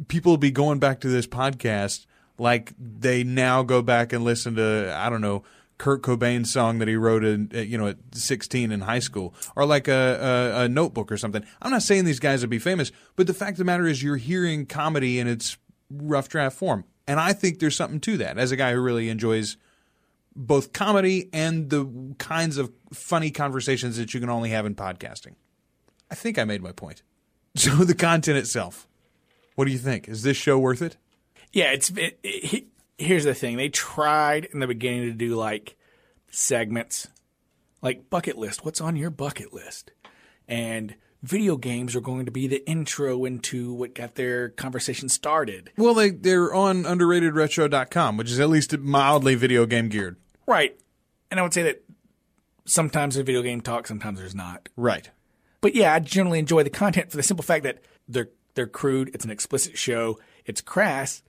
people 0.08 0.34
will 0.34 0.38
be 0.38 0.52
going 0.52 0.80
back 0.80 1.00
to 1.02 1.08
this 1.08 1.28
podcast 1.28 2.06
like 2.38 2.74
they 2.78 3.24
now 3.24 3.64
go 3.64 3.82
back 3.82 4.14
and 4.14 4.24
listen 4.24 4.56
to 4.56 4.94
I 4.96 5.10
don't 5.10 5.22
know 5.22 5.44
Kurt 5.78 6.02
Cobain's 6.02 6.52
song 6.52 6.80
that 6.80 6.88
he 6.88 6.96
wrote 6.96 7.24
in 7.24 7.52
uh, 7.54 7.60
you 7.60 7.78
know 7.78 7.88
at 7.88 7.98
16 8.14 8.72
in 8.72 8.82
high 8.82 9.00
school 9.00 9.34
or 9.56 9.66
like 9.66 9.88
a, 9.88 10.54
a, 10.56 10.64
a 10.64 10.70
notebook 10.70 11.12
or 11.12 11.18
something. 11.18 11.44
I'm 11.62 11.72
not 11.72 11.84
saying 11.84 12.06
these 12.06 12.20
guys 12.20 12.42
will 12.42 12.50
be 12.50 12.60
famous, 12.60 12.92
but 13.16 13.28
the 13.28 13.34
fact 13.34 13.52
of 13.52 13.58
the 13.58 13.66
matter 13.66 13.88
is 13.88 14.02
you're 14.02 14.18
hearing 14.18 14.66
comedy 14.66 15.20
in 15.20 15.28
its 15.28 15.58
rough 15.90 16.30
draft 16.30 16.58
form. 16.58 16.86
And 17.08 17.20
I 17.20 17.34
think 17.34 17.60
there's 17.60 17.76
something 17.76 18.02
to 18.02 18.18
that 18.18 18.38
as 18.38 18.52
a 18.52 18.58
guy 18.58 18.74
who 18.74 18.82
really 18.82 19.10
enjoys 19.10 19.58
both 20.36 20.74
comedy 20.74 21.30
and 21.34 21.70
the 21.70 22.14
kinds 22.18 22.58
of 22.58 22.72
funny 22.94 23.32
conversations 23.32 23.98
that 23.98 24.14
you 24.14 24.20
can 24.20 24.30
only 24.30 24.50
have 24.50 24.66
in 24.66 24.76
podcasting. 24.76 25.36
I 26.12 26.16
think 26.16 26.38
I 26.40 26.44
made 26.44 26.62
my 26.62 26.72
point. 26.72 27.02
So 27.56 27.72
the 27.84 27.96
content 27.96 28.38
itself. 28.38 28.88
What 29.56 29.66
do 29.66 29.72
you 29.72 29.80
think? 29.80 30.08
Is 30.08 30.22
this 30.22 30.38
show 30.38 30.60
worth 30.60 30.82
it? 30.84 30.96
yeah, 31.52 31.72
it's 31.72 31.90
it, 31.90 32.20
it, 32.22 32.44
he- 32.46 32.68
here's 33.00 33.24
the 33.24 33.34
thing. 33.34 33.58
They 33.58 33.70
tried 33.70 34.46
in 34.46 34.60
the 34.60 34.68
beginning 34.68 35.08
to 35.08 35.14
do 35.14 35.36
like 35.36 35.76
segments, 36.30 37.08
like 37.82 38.10
bucket 38.12 38.38
list. 38.38 38.64
What's 38.64 38.80
on 38.80 38.96
your 38.96 39.10
bucket 39.10 39.54
list? 39.54 39.90
And 40.48 40.94
video 41.24 41.58
games 41.58 41.96
are 41.96 42.02
going 42.02 42.26
to 42.28 42.32
be 42.32 42.46
the 42.48 42.68
intro 42.70 43.26
into 43.26 43.74
what 43.74 43.96
got 43.96 44.14
their 44.16 44.50
conversation 44.50 45.10
started. 45.10 45.72
Well, 45.78 45.96
they 45.96 46.12
they're 46.12 46.54
on 46.54 46.84
underratedretro.com, 46.84 48.18
which 48.18 48.30
is 48.30 48.40
at 48.40 48.50
least 48.50 48.78
mildly 48.78 49.34
video 49.34 49.66
game 49.66 49.90
geared. 49.90 50.18
Right. 50.46 50.80
And 51.32 51.40
I 51.40 51.44
would 51.44 51.54
say 51.54 51.64
that 51.64 51.84
sometimes 52.66 53.16
there's 53.16 53.26
video 53.26 53.42
game 53.42 53.62
talk, 53.62 53.88
sometimes 53.88 54.20
there's 54.20 54.36
not. 54.36 54.70
Right. 54.76 55.10
But 55.62 55.76
yeah, 55.76 55.94
I 55.94 56.00
generally 56.00 56.40
enjoy 56.40 56.64
the 56.64 56.70
content 56.70 57.12
for 57.12 57.18
the 57.18 57.24
simple 57.24 57.44
fact 57.44 57.64
that 57.64 57.80
they're 58.08 58.30
they're 58.56 58.68
crude. 58.68 59.12
It's 59.14 59.26
an 59.26 59.32
explicit 59.32 59.78
show. 59.78 60.20
It's 60.46 60.62
crass, 60.62 61.24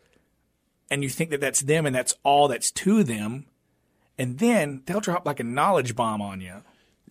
and 0.91 1.03
you 1.03 1.09
think 1.09 1.31
that 1.31 1.41
that's 1.41 1.61
them 1.61 1.87
and 1.87 1.95
that's 1.95 2.15
all 2.23 2.49
that's 2.49 2.71
to 2.73 3.05
them, 3.05 3.47
and 4.17 4.39
then 4.39 4.83
they'll 4.87 5.01
drop 5.01 5.27
like 5.27 5.41
a 5.41 5.45
knowledge 5.45 5.95
bomb 5.95 6.23
on 6.23 6.41
you. 6.41 6.63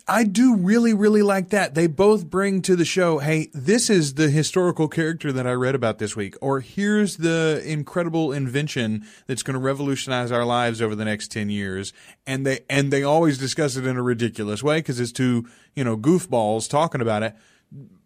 I 0.08 0.24
do 0.24 0.56
really, 0.56 0.94
really 0.94 1.22
like 1.22 1.50
that. 1.50 1.76
They 1.76 1.88
both 1.88 2.30
bring 2.30 2.62
to 2.64 2.76
the 2.76 2.86
show, 2.86 3.20
hey, 3.20 3.50
this 3.54 3.90
is 3.90 4.16
the 4.16 4.30
historical 4.30 4.88
character 4.88 5.32
that 5.32 5.48
I 5.48 5.54
read 5.54 5.76
about 5.76 6.00
this 6.00 6.16
week, 6.16 6.36
or 6.42 6.60
here's 6.60 7.18
the 7.18 7.62
incredible 7.66 8.32
invention 8.32 9.06
that's 9.28 9.44
going 9.44 9.54
to 9.54 9.60
revolutionize 9.60 10.32
our 10.32 10.46
lives 10.46 10.82
over 10.82 10.96
the 10.96 11.06
next 11.06 11.32
10 11.32 11.50
years. 11.50 11.94
And 12.26 12.46
they, 12.46 12.60
and 12.70 12.92
they 12.92 13.04
always 13.04 13.38
discuss 13.38 13.76
it 13.76 13.86
in 13.86 13.98
a 13.98 14.04
ridiculous 14.04 14.62
way 14.62 14.80
because 14.80 15.00
it's 15.00 15.12
two, 15.12 15.48
you 15.76 15.84
know, 15.84 15.96
goofballs 15.96 16.70
talking 16.70 17.02
about 17.02 17.24
it. 17.24 17.36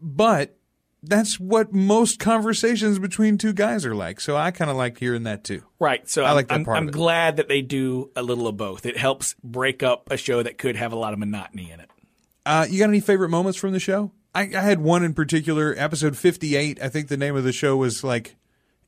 But 0.02 0.58
that's 1.04 1.40
what 1.40 1.74
most 1.74 2.20
conversations 2.20 3.00
between 3.00 3.38
two 3.38 3.54
guys 3.54 3.86
are 3.86 3.96
like. 3.96 4.22
So 4.22 4.38
I 4.38 4.52
kind 4.52 4.70
of 4.70 4.78
like 4.78 5.00
hearing 5.00 5.24
that 5.24 5.44
too. 5.44 5.64
Right. 5.80 6.08
So 6.08 6.24
I 6.24 6.30
I'm, 6.30 6.36
like 6.36 6.48
that 6.50 6.56
I'm, 6.56 6.66
part 6.66 6.78
of 6.78 6.84
I'm 6.84 6.92
glad 6.92 7.38
that 7.38 7.48
they 7.48 7.62
do 7.62 8.12
a 8.16 8.22
little 8.22 8.48
of 8.48 8.58
both. 8.58 8.86
It 8.86 8.98
helps 8.98 9.36
break 9.44 9.82
up 9.82 10.12
a 10.12 10.18
show 10.18 10.44
that 10.44 10.58
could 10.58 10.76
have 10.76 10.92
a 10.92 10.98
lot 10.98 11.14
of 11.14 11.20
monotony 11.20 11.72
in 11.72 11.80
it. 11.80 11.90
Uh, 12.46 12.66
you 12.70 12.80
got 12.80 12.90
any 12.90 13.00
favorite 13.00 13.30
moments 13.30 13.58
from 13.58 13.72
the 13.72 13.80
show? 13.80 14.12
I, 14.34 14.42
I 14.42 14.62
had 14.62 14.80
one 14.80 15.04
in 15.04 15.14
particular, 15.14 15.76
episode 15.78 16.18
58. 16.18 16.82
I 16.82 16.90
think 16.90 17.08
the 17.08 17.18
name 17.18 17.36
of 17.36 17.44
the 17.44 17.52
show 17.52 17.78
was 17.78 18.04
like 18.04 18.36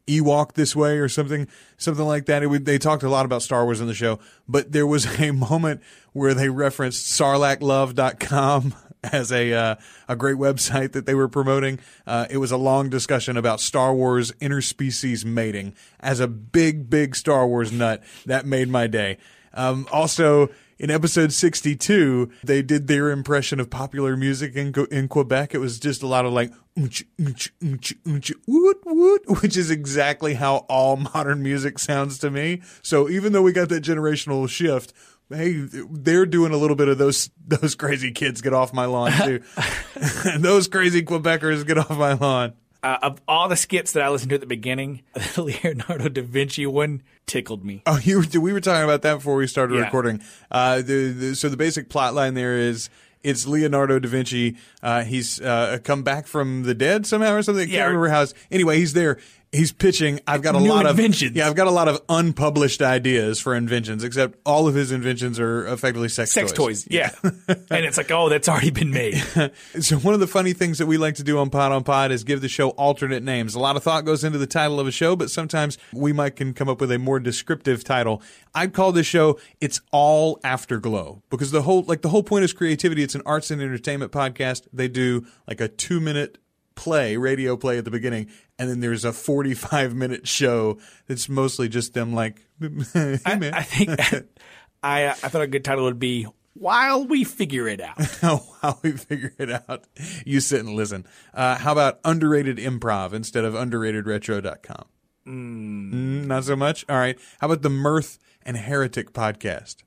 Ewok 0.08 0.54
This 0.54 0.76
Way 0.76 0.97
or 0.97 1.10
something, 1.10 1.47
something 1.78 2.06
like 2.06 2.26
that. 2.26 2.43
It 2.43 2.47
would, 2.47 2.65
they 2.65 2.78
talked 2.78 3.04
a 3.04 3.10
lot 3.10 3.26
about 3.26 3.41
Star 3.41 3.63
Wars 3.63 3.82
in 3.82 3.88
the 3.88 3.93
show, 3.93 4.19
but 4.47 4.71
there 4.71 4.88
was 4.88 5.06
a 5.19 5.32
moment 5.32 5.82
where 6.13 6.34
they 6.34 6.49
referenced 6.49 7.08
sarlacclove.com 7.08 8.76
as 9.12 9.32
a, 9.32 9.54
uh, 9.54 9.76
a 10.08 10.16
great 10.16 10.38
website 10.38 10.94
that 10.94 11.06
they 11.06 11.13
were 11.13 11.28
promoting. 11.28 11.80
Uh, 12.08 12.26
it 12.30 12.38
was 12.38 12.52
a 12.52 12.58
long 12.58 12.89
discussion 12.89 13.38
about 13.38 13.60
Star 13.60 13.94
Wars 13.94 14.32
interspecies 14.34 15.26
mating. 15.26 15.76
As 16.00 16.20
a 16.20 16.28
big, 16.28 16.89
big 16.89 17.16
Star 17.16 17.48
Wars 17.48 17.72
nut, 17.72 18.04
that 18.26 18.46
made 18.46 18.70
my 18.70 18.88
day. 18.88 19.18
Um, 19.54 19.88
also, 19.92 20.50
in 20.80 20.89
episode 20.89 21.32
62, 21.32 22.30
they 22.44 22.62
did 22.62 22.88
their 22.88 23.12
impression 23.12 23.60
of 23.60 23.70
popular 23.70 24.18
music 24.18 24.56
in, 24.56 24.74
in 24.92 25.08
Quebec. 25.08 25.54
It 25.54 25.60
was 25.60 25.80
just 25.80 26.02
a 26.02 26.08
lot 26.08 26.26
of 26.26 26.34
like, 26.34 26.52
"Oonch, 26.78 27.06
oonch, 27.20 27.52
oonch, 27.62 27.94
oonch, 28.04 28.34
woot, 28.48 28.80
woot," 28.84 29.22
which 29.42 29.56
is 29.56 29.70
exactly 29.70 30.34
how 30.34 30.58
all 30.70 30.98
modern 31.13 31.44
music 31.44 31.78
sounds 31.78 32.18
to 32.20 32.32
me. 32.32 32.62
So 32.82 33.08
even 33.10 33.34
though 33.34 33.44
we 33.44 33.54
got 33.54 33.70
that 33.70 33.84
generational 33.84 34.50
shift, 34.50 34.94
hey, 35.34 35.54
they're 35.89 36.26
doing 36.26 36.54
a 36.54 36.58
little 36.58 36.76
bit 36.76 36.88
of 36.88 36.98
those 36.98 37.30
those 37.46 37.76
crazy 37.76 38.12
kids 38.12 38.41
get 38.41 38.54
off 38.54 38.74
my 38.74 38.86
lawn 38.86 39.12
too. 39.12 39.41
those 40.38 40.67
crazy 40.67 41.04
Quebecers 41.04 41.65
get 41.65 41.78
off 41.78 41.89
my 41.91 42.13
lawn. 42.13 42.54
Uh, 42.82 42.98
of 43.02 43.22
all 43.30 43.48
the 43.48 43.56
skits 43.56 43.93
that 43.93 44.04
I 44.04 44.10
listened 44.10 44.30
to 44.32 44.36
at 44.36 44.41
the 44.41 44.48
beginning, 44.48 45.04
the 45.13 45.41
Leonardo 45.63 46.10
da 46.10 46.22
Vinci 46.22 46.65
one 46.65 47.02
tickled 47.26 47.63
me. 47.63 47.82
Oh, 47.86 47.98
you 47.98 48.17
were, 48.17 48.39
we 48.41 48.52
were 48.52 48.60
talking 48.60 48.84
about 48.84 49.04
that 49.04 49.15
before 49.15 49.36
we 49.36 49.48
started 49.48 49.76
Yeah. 49.76 49.86
recording. 49.86 50.22
Uh, 50.52 50.78
the, 50.82 51.12
the, 51.13 51.36
so 51.36 51.48
the 51.48 51.56
basic 51.56 51.88
plot 51.88 52.13
line 52.13 52.34
there 52.34 52.58
is 52.58 52.89
it's 53.24 53.48
Leonardo 53.48 54.00
da 54.00 54.10
Vinci. 54.10 54.58
Uh, 54.82 55.04
he's 55.06 55.39
uh, 55.39 55.78
come 55.86 56.04
back 56.04 56.28
from 56.28 56.63
the 56.63 56.74
dead 56.76 57.06
somehow 57.06 57.36
or 57.36 57.41
something. 57.41 57.69
I 57.69 57.72
can't 57.72 57.88
remember 57.88 58.10
how. 58.10 58.26
Anyway, 58.52 58.78
he's 58.80 58.91
there. 58.91 59.17
He's 59.54 59.72
pitching. 59.72 60.20
I've 60.28 60.42
got 60.42 60.56
a 60.56 60.60
New 60.60 60.68
lot 60.70 60.88
inventions. 60.88 61.32
of 61.32 61.38
yeah. 61.38 61.48
I've 61.48 61.56
got 61.56 61.68
a 61.68 61.72
lot 61.72 61.88
of 61.88 62.02
unpublished 62.10 62.82
ideas 62.82 63.39
for 63.39 63.54
inventions. 63.54 64.04
Except 64.04 64.36
all 64.46 64.68
of 64.68 64.74
his 64.74 64.92
inventions 64.92 65.39
are 65.39 65.68
effectively 65.68 66.10
sex, 66.10 66.32
Sex 66.32 66.52
toys, 66.52 66.88
yeah. 66.89 67.12
and 67.24 67.86
it's 67.86 67.98
like, 67.98 68.10
oh, 68.10 68.30
that's 68.30 68.50
already 68.50 68.72
been 68.72 68.92
made. 68.92 69.24
So 69.80 69.98
one 69.98 70.13
of 70.13 70.20
the 70.20 70.28
funny 70.28 70.54
things 70.54 70.78
that 70.80 70.86
we 70.88 70.98
like 70.98 71.16
to 71.16 71.24
do 71.24 71.38
on 71.38 71.50
Pod 71.50 71.72
on 71.72 71.84
Pod 71.84 72.12
is 72.12 72.24
give 72.24 72.42
the 72.42 72.48
show 72.50 72.70
alternate 72.70 73.22
names. 73.22 73.54
A 73.56 73.60
lot 73.60 73.76
of 73.76 73.84
thought 73.84 74.06
goes 74.06 74.24
into 74.24 74.38
the 74.38 74.48
title 74.48 74.80
of 74.80 74.88
a 74.88 74.92
show, 74.92 75.16
but 75.16 75.30
sometimes 75.30 75.78
we 75.94 76.13
might 76.13 76.36
can 76.36 76.54
come 76.54 76.70
up 76.70 76.82
with 76.82 76.92
a 76.92 76.98
more 76.98 77.20
descriptive 77.20 77.84
title. 77.84 78.22
I'd 78.56 78.74
call 78.74 78.92
this 78.92 79.06
show 79.06 79.39
"It's 79.62 79.82
All 79.92 80.39
Afterglow" 80.44 81.22
because 81.30 81.52
the 81.52 81.62
whole 81.63 81.84
like 81.84 82.02
the 82.02 82.10
whole 82.10 82.24
point 82.24 82.44
is 82.46 82.54
creativity. 82.54 83.04
It's 83.04 83.16
an 83.16 83.22
arts 83.26 83.52
and 83.52 83.62
entertainment 83.62 84.12
podcast. 84.12 84.68
They 84.74 84.88
do 84.88 85.26
like 85.48 85.62
a 85.62 85.68
two 85.68 86.00
minute 86.00 86.38
play, 86.76 87.18
radio 87.18 87.56
play 87.58 87.78
at 87.78 87.86
the 87.86 87.92
beginning, 87.92 88.30
and 88.58 88.70
then 88.70 88.80
there's 88.80 89.06
a 89.06 89.14
45 89.14 89.96
minute 89.96 90.28
show 90.28 90.78
that's 91.08 91.30
mostly 91.30 91.70
just 91.70 91.94
them 91.94 92.14
like, 92.14 92.42
hey 92.94 93.20
I, 93.26 93.52
I 93.54 93.64
think 93.64 94.00
I, 94.84 95.08
I 95.10 95.14
thought 95.14 95.42
a 95.42 95.48
good 95.48 95.64
title 95.64 95.86
would 95.86 96.00
be 96.00 96.28
While 96.54 97.06
We 97.06 97.24
Figure 97.24 97.68
It 97.68 97.82
Out. 97.82 97.98
While 98.22 98.80
we 98.84 98.92
figure 98.92 99.34
it 99.38 99.52
out. 99.52 99.86
You 100.26 100.40
sit 100.40 100.60
and 100.60 100.76
listen. 100.76 101.06
Uh, 101.34 101.56
how 101.56 101.72
about 101.72 102.00
underrated 102.04 102.58
improv 102.58 103.14
instead 103.14 103.46
of 103.46 103.54
underratedretro.com? 103.54 104.86
Mm, 105.26 106.26
not 106.26 106.44
so 106.44 106.56
much. 106.56 106.86
All 106.90 106.98
right. 106.98 107.18
How 107.40 107.48
about 107.48 107.62
the 107.62 107.70
Mirth 107.70 108.20
and 108.46 108.58
Heretic 108.58 109.14
podcast? 109.14 109.78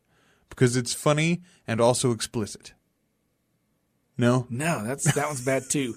Because 0.48 0.76
it's 0.76 0.94
funny 0.94 1.42
and 1.66 1.80
also 1.80 2.10
explicit. 2.10 2.72
No? 4.16 4.46
No, 4.48 4.82
that's 4.82 5.12
that 5.14 5.26
one's 5.26 5.44
bad 5.44 5.68
too. 5.68 5.94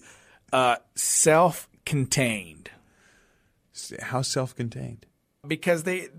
Uh, 0.51 0.75
self-contained 0.95 2.69
How 4.01 4.21
self 4.21 4.55
contained? 4.55 5.05
because 5.47 5.83
they 5.83 6.09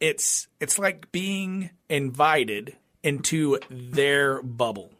it's 0.00 0.48
it's 0.60 0.78
like 0.78 1.10
being 1.12 1.70
invited 1.88 2.76
into 3.02 3.58
their 3.70 4.42
bubble. 4.42 4.90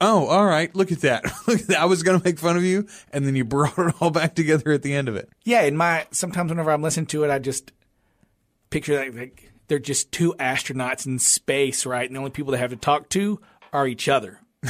Oh, 0.00 0.26
all 0.26 0.46
right. 0.46 0.72
Look 0.76 0.92
at 0.92 1.00
that. 1.00 1.24
Look 1.48 1.60
at 1.60 1.66
that. 1.68 1.80
I 1.80 1.86
was 1.86 2.02
going 2.04 2.18
to 2.20 2.24
make 2.24 2.38
fun 2.38 2.56
of 2.56 2.62
you, 2.62 2.86
and 3.12 3.26
then 3.26 3.34
you 3.34 3.44
brought 3.56 3.76
it 3.78 3.94
all 4.00 4.10
back 4.10 4.34
together 4.34 4.70
at 4.72 4.82
the 4.82 4.94
end 4.94 5.08
of 5.08 5.16
it. 5.16 5.28
Yeah, 5.44 5.62
in 5.62 5.76
my 5.76 6.06
sometimes 6.12 6.50
whenever 6.50 6.70
I'm 6.70 6.82
listening 6.82 7.06
to 7.06 7.24
it, 7.24 7.30
I 7.30 7.38
just 7.38 7.72
picture 8.70 8.96
like, 8.98 9.14
like 9.14 9.52
they're 9.66 9.78
just 9.78 10.12
two 10.12 10.34
astronauts 10.38 11.04
in 11.06 11.18
space, 11.18 11.84
right? 11.84 12.06
And 12.06 12.14
the 12.14 12.18
only 12.20 12.30
people 12.30 12.52
they 12.52 12.58
have 12.58 12.70
to 12.70 12.76
talk 12.76 13.08
to 13.10 13.40
are 13.72 13.86
each 13.88 14.08
other. 14.08 14.38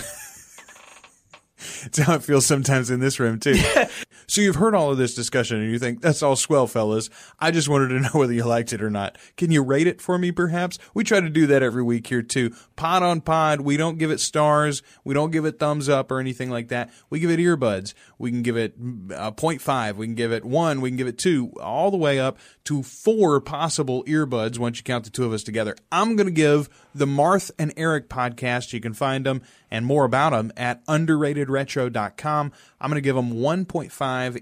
It's 1.85 1.99
how 1.99 2.15
it 2.15 2.23
feels 2.23 2.47
sometimes 2.47 2.91
in 2.91 3.01
this 3.01 3.19
room 3.19 3.39
too. 3.41 3.55
so 4.27 4.41
you've 4.41 4.57
heard 4.57 4.75
all 4.75 4.91
of 4.91 4.99
this 4.99 5.15
discussion 5.15 5.61
and 5.61 5.71
you 5.71 5.79
think 5.79 6.01
that's 6.01 6.23
all 6.23 6.37
swell, 6.37 6.67
fellas. 6.67 7.11
I 7.39 7.51
just 7.51 7.69
wanted 7.69 7.89
to 7.89 8.01
know 8.01 8.11
whether 8.13 8.33
you 8.33 8.45
liked 8.45 8.73
it 8.73 8.83
or 8.83 8.91
not. 8.91 9.19
Can 9.37 9.51
you 9.51 9.63
rate 9.63 9.87
it 9.87 10.01
for 10.01 10.19
me, 10.19 10.33
perhaps? 10.33 10.79
We 10.95 11.05
try 11.05 11.21
to 11.21 11.29
do 11.29 11.47
that 11.49 11.63
every 11.63 11.83
week 11.83 12.07
here 12.07 12.23
too. 12.23 12.55
Pod 12.77 13.03
on 13.03 13.21
pod. 13.21 13.61
We 13.61 13.77
don't 13.77 13.99
give 13.99 14.11
it 14.11 14.21
stars. 14.21 14.83
We 15.05 15.15
don't 15.15 15.31
give 15.31 15.45
it 15.45 15.59
thumbs 15.59 15.89
up 15.89 16.11
or 16.11 16.21
anything 16.21 16.51
like 16.51 16.69
that. 16.69 16.91
We 17.11 17.21
give 17.21 17.31
it 17.31 17.41
earbuds. 17.41 17.95
We 18.19 18.31
can 18.31 18.43
give 18.43 18.57
it 18.57 18.75
uh, 18.77 19.33
0.5. 19.33 19.97
We 19.97 20.07
can 20.07 20.15
give 20.15 20.33
it 20.33 20.45
one. 20.45 20.81
We 20.81 20.91
can 20.91 20.97
give 20.97 21.07
it 21.07 21.19
two, 21.19 21.53
all 21.61 21.91
the 21.91 21.97
way 21.97 22.21
up 22.21 22.39
to 22.65 22.83
four 22.83 23.41
possible 23.41 24.05
earbuds 24.05 24.59
once 24.59 24.79
you 24.79 24.85
count 24.85 25.05
the 25.05 25.11
two 25.11 25.25
of 25.25 25.33
us 25.33 25.43
together. 25.43 25.77
I'm 25.91 26.17
going 26.17 26.27
to 26.27 26.33
give 26.33 26.69
the 26.99 27.07
Marth 27.07 27.51
and 27.59 27.73
Eric 27.77 28.09
podcast. 28.09 28.73
You 28.73 28.81
can 28.81 28.93
find 28.95 29.25
them 29.25 29.43
and 29.71 29.87
more 29.87 30.05
about 30.05 30.31
them 30.31 30.53
at 30.57 30.85
underratedretro.com. 30.87 32.53
I'm 32.81 32.91
going 32.91 32.97
to 32.97 33.01
give 33.01 33.17
them 33.17 33.33
1.5 33.35 33.91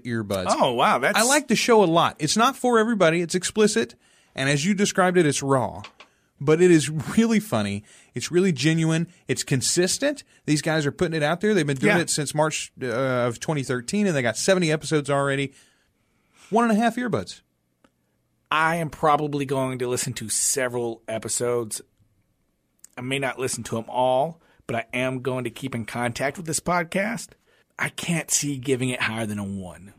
earbuds. 0.05 0.45
Oh, 0.49 0.73
wow. 0.73 0.99
That's 0.99 1.17
I 1.17 1.23
like 1.23 1.47
the 1.47 1.55
show 1.55 1.83
a 1.83 1.85
lot. 1.85 2.15
It's 2.19 2.37
not 2.37 2.55
for 2.55 2.79
everybody. 2.79 3.21
It's 3.21 3.35
explicit, 3.35 3.95
and 4.35 4.49
as 4.49 4.65
you 4.65 4.73
described 4.73 5.17
it, 5.17 5.25
it's 5.25 5.41
raw. 5.43 5.81
But 6.39 6.61
it 6.61 6.69
is 6.69 6.87
really 7.17 7.39
funny. 7.39 7.83
It's 8.13 8.31
really 8.31 8.51
genuine. 8.51 9.07
It's 9.27 9.43
consistent. 9.43 10.23
These 10.45 10.61
guys 10.61 10.85
are 10.85 10.91
putting 10.91 11.15
it 11.15 11.23
out 11.23 11.41
there. 11.41 11.55
They've 11.55 11.65
been 11.65 11.77
doing 11.77 11.95
Yeah. 11.95 12.01
it 12.03 12.11
since 12.11 12.35
March 12.35 12.71
uh, 12.81 12.85
of 12.85 13.39
2013, 13.39 14.05
and 14.05 14.15
they 14.15 14.21
got 14.21 14.37
70 14.37 14.71
episodes 14.71 15.09
already. 15.09 15.53
One 16.51 16.69
and 16.69 16.73
a 16.77 16.81
half 16.81 16.95
earbuds. 16.95 17.41
I 18.51 18.75
am 18.75 18.89
probably 18.91 19.45
going 19.45 19.79
to 19.79 19.87
listen 19.89 20.13
to 20.13 20.29
several 20.29 21.01
episodes. 21.07 21.81
I 22.97 23.01
may 23.01 23.19
not 23.19 23.39
listen 23.39 23.63
to 23.65 23.75
them 23.75 23.85
all, 23.87 24.41
but 24.65 24.75
I 24.75 24.85
am 24.93 25.21
going 25.21 25.43
to 25.43 25.49
keep 25.49 25.75
in 25.75 25.85
contact 25.85 26.37
with 26.37 26.45
this 26.45 26.59
podcast. 26.59 27.29
I 27.77 27.89
can't 27.89 28.31
see 28.31 28.57
giving 28.57 28.89
it 28.89 29.01
higher 29.01 29.25
than 29.25 29.39
a 29.39 29.43
one. 29.43 29.93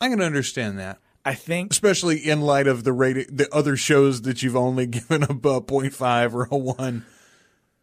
I 0.00 0.08
can 0.08 0.20
understand 0.20 0.78
that, 0.78 0.98
I 1.24 1.34
think 1.34 1.70
especially 1.70 2.18
in 2.18 2.40
light 2.40 2.66
of 2.66 2.82
the 2.82 2.92
rating, 2.92 3.26
the 3.30 3.52
other 3.54 3.76
shows 3.76 4.22
that 4.22 4.42
you've 4.42 4.56
only 4.56 4.86
given 4.88 5.22
a, 5.22 5.26
a 5.26 5.60
0.5 5.60 6.34
or 6.34 6.48
a 6.50 6.56
one. 6.56 7.04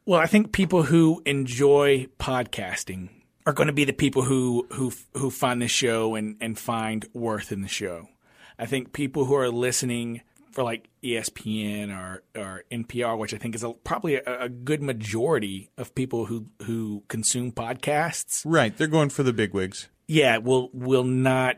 Well, 0.06 0.20
I 0.20 0.26
think 0.26 0.52
people 0.52 0.84
who 0.84 1.22
enjoy 1.26 2.08
podcasting 2.20 3.10
are 3.46 3.54
going 3.54 3.68
to 3.68 3.74
be 3.74 3.86
the 3.86 3.94
people 3.94 4.24
who 4.24 4.68
who 4.72 4.92
who 5.14 5.30
find 5.30 5.62
the 5.62 5.68
show 5.68 6.16
and 6.16 6.36
and 6.42 6.58
find 6.58 7.06
worth 7.14 7.52
in 7.52 7.62
the 7.62 7.68
show. 7.68 8.10
I 8.58 8.66
think 8.66 8.92
people 8.92 9.26
who 9.26 9.36
are 9.36 9.50
listening 9.50 10.22
for 10.60 10.64
like 10.64 10.90
ESPN 11.02 11.90
or 11.98 12.22
or 12.36 12.64
NPR, 12.70 13.18
which 13.18 13.34
I 13.34 13.38
think 13.38 13.56
is 13.56 13.64
a, 13.64 13.72
probably 13.72 14.16
a, 14.16 14.42
a 14.42 14.50
good 14.50 14.82
majority 14.84 15.70
of 15.78 15.96
people 15.96 16.26
who 16.26 16.48
who 16.64 17.04
consume 17.08 17.54
podcasts, 17.54 18.42
Right, 18.46 18.76
they're 18.78 18.88
going 18.88 19.10
for 19.10 19.24
the 19.24 19.32
bigwigs. 19.32 19.88
yeah, 20.06 20.38
will 20.38 20.70
will 20.74 21.06
not 21.06 21.56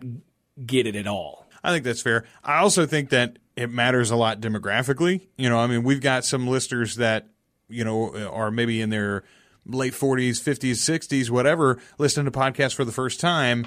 get 0.63 0.85
it 0.85 0.95
at 0.95 1.07
all. 1.07 1.47
I 1.63 1.71
think 1.71 1.83
that's 1.83 2.01
fair. 2.03 2.25
I 2.43 2.57
also 2.59 2.85
think 2.85 3.09
that 3.09 3.39
it 3.55 3.71
matters 3.71 4.11
a 4.11 4.15
lot 4.15 4.39
demographically. 4.39 5.27
You 5.35 5.49
know, 5.49 5.57
I 5.57 5.65
mean, 5.65 5.81
we've 5.81 6.01
got 6.01 6.23
some 6.23 6.47
listeners 6.47 6.97
that, 6.97 7.27
you 7.69 7.83
know, 7.83 8.15
are 8.29 8.51
maybe 8.51 8.81
in 8.81 8.91
their 8.91 9.23
late 9.65 9.93
40s, 9.93 10.41
50s, 10.41 10.73
60s, 10.73 11.29
whatever, 11.31 11.79
listening 11.97 12.25
to 12.25 12.31
podcasts 12.31 12.75
for 12.75 12.85
the 12.85 12.91
first 12.91 13.19
time. 13.19 13.65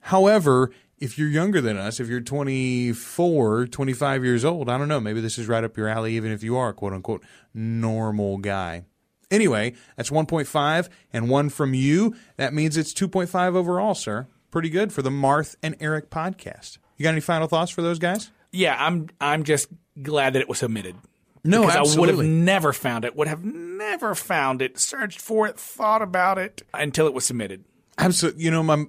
However, 0.00 0.70
if 1.00 1.18
you're 1.18 1.28
younger 1.28 1.60
than 1.60 1.76
us, 1.76 2.00
if 2.00 2.08
you're 2.08 2.20
24, 2.20 3.66
25 3.66 4.24
years 4.24 4.44
old, 4.44 4.68
I 4.68 4.78
don't 4.78 4.88
know, 4.88 5.00
maybe 5.00 5.20
this 5.20 5.38
is 5.38 5.48
right 5.48 5.64
up 5.64 5.76
your 5.76 5.88
alley, 5.88 6.14
even 6.16 6.32
if 6.32 6.42
you 6.42 6.56
are 6.56 6.70
a 6.70 6.74
quote 6.74 6.92
unquote 6.92 7.22
normal 7.54 8.38
guy. 8.38 8.84
Anyway, 9.30 9.74
that's 9.96 10.10
1.5 10.10 10.88
and 11.12 11.28
one 11.28 11.50
from 11.50 11.74
you. 11.74 12.14
That 12.36 12.54
means 12.54 12.76
it's 12.76 12.94
2.5 12.94 13.54
overall, 13.54 13.94
sir. 13.94 14.26
Pretty 14.50 14.70
good 14.70 14.92
for 14.92 15.02
the 15.02 15.10
Marth 15.10 15.56
and 15.62 15.76
Eric 15.80 16.10
podcast. 16.10 16.78
You 16.96 17.02
got 17.02 17.10
any 17.10 17.20
final 17.20 17.46
thoughts 17.46 17.70
for 17.70 17.82
those 17.82 17.98
guys? 17.98 18.30
Yeah, 18.50 18.76
I'm 18.78 19.08
I'm 19.20 19.44
just 19.44 19.68
glad 20.02 20.32
that 20.32 20.40
it 20.40 20.48
was 20.48 20.58
submitted. 20.58 20.96
No, 21.44 21.66
because 21.66 21.96
I 21.96 22.00
would 22.00 22.08
have 22.08 22.24
never 22.24 22.72
found 22.72 23.04
it. 23.04 23.14
Would 23.14 23.28
have 23.28 23.44
never 23.44 24.14
found 24.14 24.62
it. 24.62 24.78
Searched 24.78 25.20
for 25.20 25.46
it, 25.46 25.58
thought 25.58 26.02
about 26.02 26.38
it 26.38 26.62
until 26.72 27.06
it 27.06 27.14
was 27.14 27.24
submitted. 27.26 27.64
Absolutely. 27.98 28.44
You 28.44 28.50
know, 28.50 28.62
my 28.62 28.86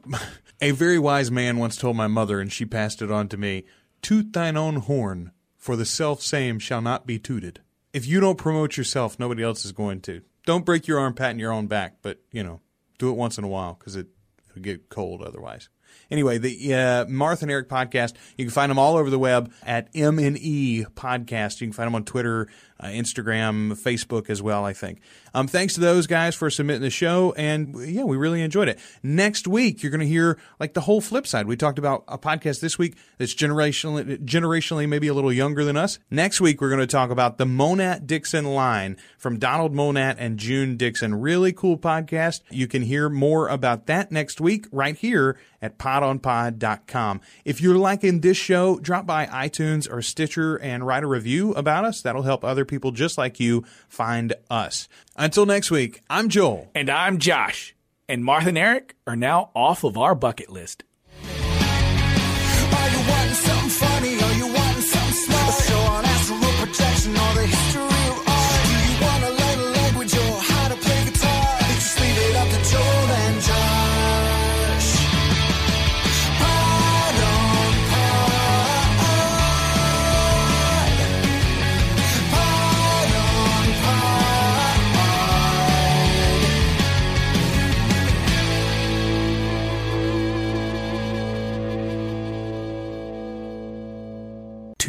a 0.61 0.71
very 0.71 0.99
wise 0.99 1.31
man 1.31 1.57
once 1.57 1.77
told 1.77 1.95
my 1.95 2.07
mother, 2.07 2.39
and 2.39 2.51
she 2.51 2.65
passed 2.65 3.01
it 3.01 3.11
on 3.11 3.27
to 3.29 3.37
me: 3.37 3.65
"Toot 4.01 4.33
thine 4.33 4.57
own 4.57 4.77
horn, 4.77 5.31
for 5.57 5.75
the 5.75 5.85
self 5.85 6.21
same 6.21 6.59
shall 6.59 6.81
not 6.81 7.05
be 7.05 7.19
tooted." 7.19 7.61
If 7.93 8.05
you 8.05 8.19
don't 8.19 8.37
promote 8.37 8.77
yourself, 8.77 9.19
nobody 9.19 9.43
else 9.43 9.65
is 9.65 9.71
going 9.71 10.01
to. 10.01 10.21
Don't 10.45 10.65
break 10.65 10.87
your 10.87 10.99
arm 10.99 11.13
patting 11.13 11.39
your 11.39 11.51
own 11.51 11.67
back, 11.67 11.97
but 12.01 12.19
you 12.31 12.43
know, 12.43 12.61
do 12.97 13.09
it 13.09 13.15
once 13.15 13.37
in 13.37 13.43
a 13.43 13.47
while 13.47 13.75
because 13.79 13.95
it 13.95 14.07
it'll 14.49 14.61
get 14.61 14.89
cold 14.89 15.21
otherwise. 15.21 15.69
Anyway, 16.11 16.37
the 16.37 16.73
uh, 16.73 17.05
Marth 17.05 17.41
and 17.41 17.51
Eric 17.51 17.69
podcast, 17.69 18.13
you 18.37 18.45
can 18.45 18.51
find 18.51 18.69
them 18.69 18.79
all 18.79 18.95
over 18.97 19.09
the 19.09 19.19
web 19.19 19.51
at 19.63 19.89
M&E 19.93 20.85
Podcast. 20.95 21.61
You 21.61 21.67
can 21.67 21.73
find 21.73 21.87
them 21.87 21.95
on 21.95 22.03
Twitter, 22.03 22.47
uh, 22.79 22.87
Instagram, 22.87 23.71
Facebook 23.79 24.29
as 24.29 24.41
well, 24.41 24.65
I 24.65 24.73
think. 24.73 25.01
Um, 25.33 25.47
thanks 25.47 25.73
to 25.75 25.79
those 25.79 26.07
guys 26.07 26.35
for 26.35 26.49
submitting 26.49 26.81
the 26.81 26.89
show. 26.89 27.33
And 27.37 27.75
yeah, 27.87 28.03
we 28.03 28.17
really 28.17 28.41
enjoyed 28.41 28.67
it. 28.67 28.79
Next 29.03 29.47
week, 29.47 29.83
you're 29.83 29.91
going 29.91 29.99
to 30.01 30.07
hear 30.07 30.37
like 30.59 30.73
the 30.73 30.81
whole 30.81 31.01
flip 31.01 31.27
side. 31.27 31.47
We 31.47 31.55
talked 31.55 31.79
about 31.79 32.03
a 32.07 32.17
podcast 32.17 32.61
this 32.61 32.77
week 32.77 32.97
that's 33.17 33.33
generationally, 33.33 34.17
generationally 34.25 34.87
maybe 34.87 35.07
a 35.07 35.13
little 35.13 35.33
younger 35.33 35.63
than 35.63 35.77
us. 35.77 35.99
Next 36.09 36.41
week, 36.41 36.61
we're 36.61 36.69
going 36.69 36.79
to 36.79 36.87
talk 36.87 37.09
about 37.09 37.37
the 37.37 37.45
Monat 37.45 38.07
Dixon 38.07 38.45
line 38.45 38.97
from 39.17 39.39
Donald 39.39 39.73
Monat 39.73 40.17
and 40.19 40.37
June 40.37 40.77
Dixon. 40.77 41.15
Really 41.15 41.53
cool 41.53 41.77
podcast. 41.77 42.41
You 42.49 42.67
can 42.67 42.81
hear 42.81 43.09
more 43.09 43.47
about 43.47 43.85
that 43.87 44.11
next 44.11 44.41
week 44.41 44.67
right 44.71 44.95
here 44.95 45.37
at 45.61 45.77
podonpod.com. 45.77 47.21
If 47.45 47.61
you're 47.61 47.77
liking 47.77 48.21
this 48.21 48.37
show, 48.37 48.79
drop 48.79 49.05
by 49.05 49.25
iTunes 49.27 49.91
or 49.91 50.01
Stitcher 50.01 50.55
and 50.55 50.85
write 50.85 51.03
a 51.03 51.07
review 51.07 51.51
about 51.53 51.85
us. 51.85 52.01
That'll 52.01 52.23
help 52.23 52.43
other 52.43 52.65
people 52.65 52.91
just 52.91 53.17
like 53.17 53.39
you 53.39 53.63
find 53.87 54.33
us. 54.49 54.87
Until 55.19 55.45
next 55.45 55.69
week, 55.69 55.99
I'm 56.10 56.29
Joel. 56.29 56.71
And 56.73 56.89
I'm 56.89 57.17
Josh. 57.17 57.75
And 58.08 58.23
Marth 58.23 58.47
and 58.47 58.58
Eric 58.58 58.95
are 59.05 59.17
now 59.17 59.51
off 59.53 59.84
of 59.84 59.97
our 59.97 60.15
bucket 60.15 60.49
list. 60.49 60.86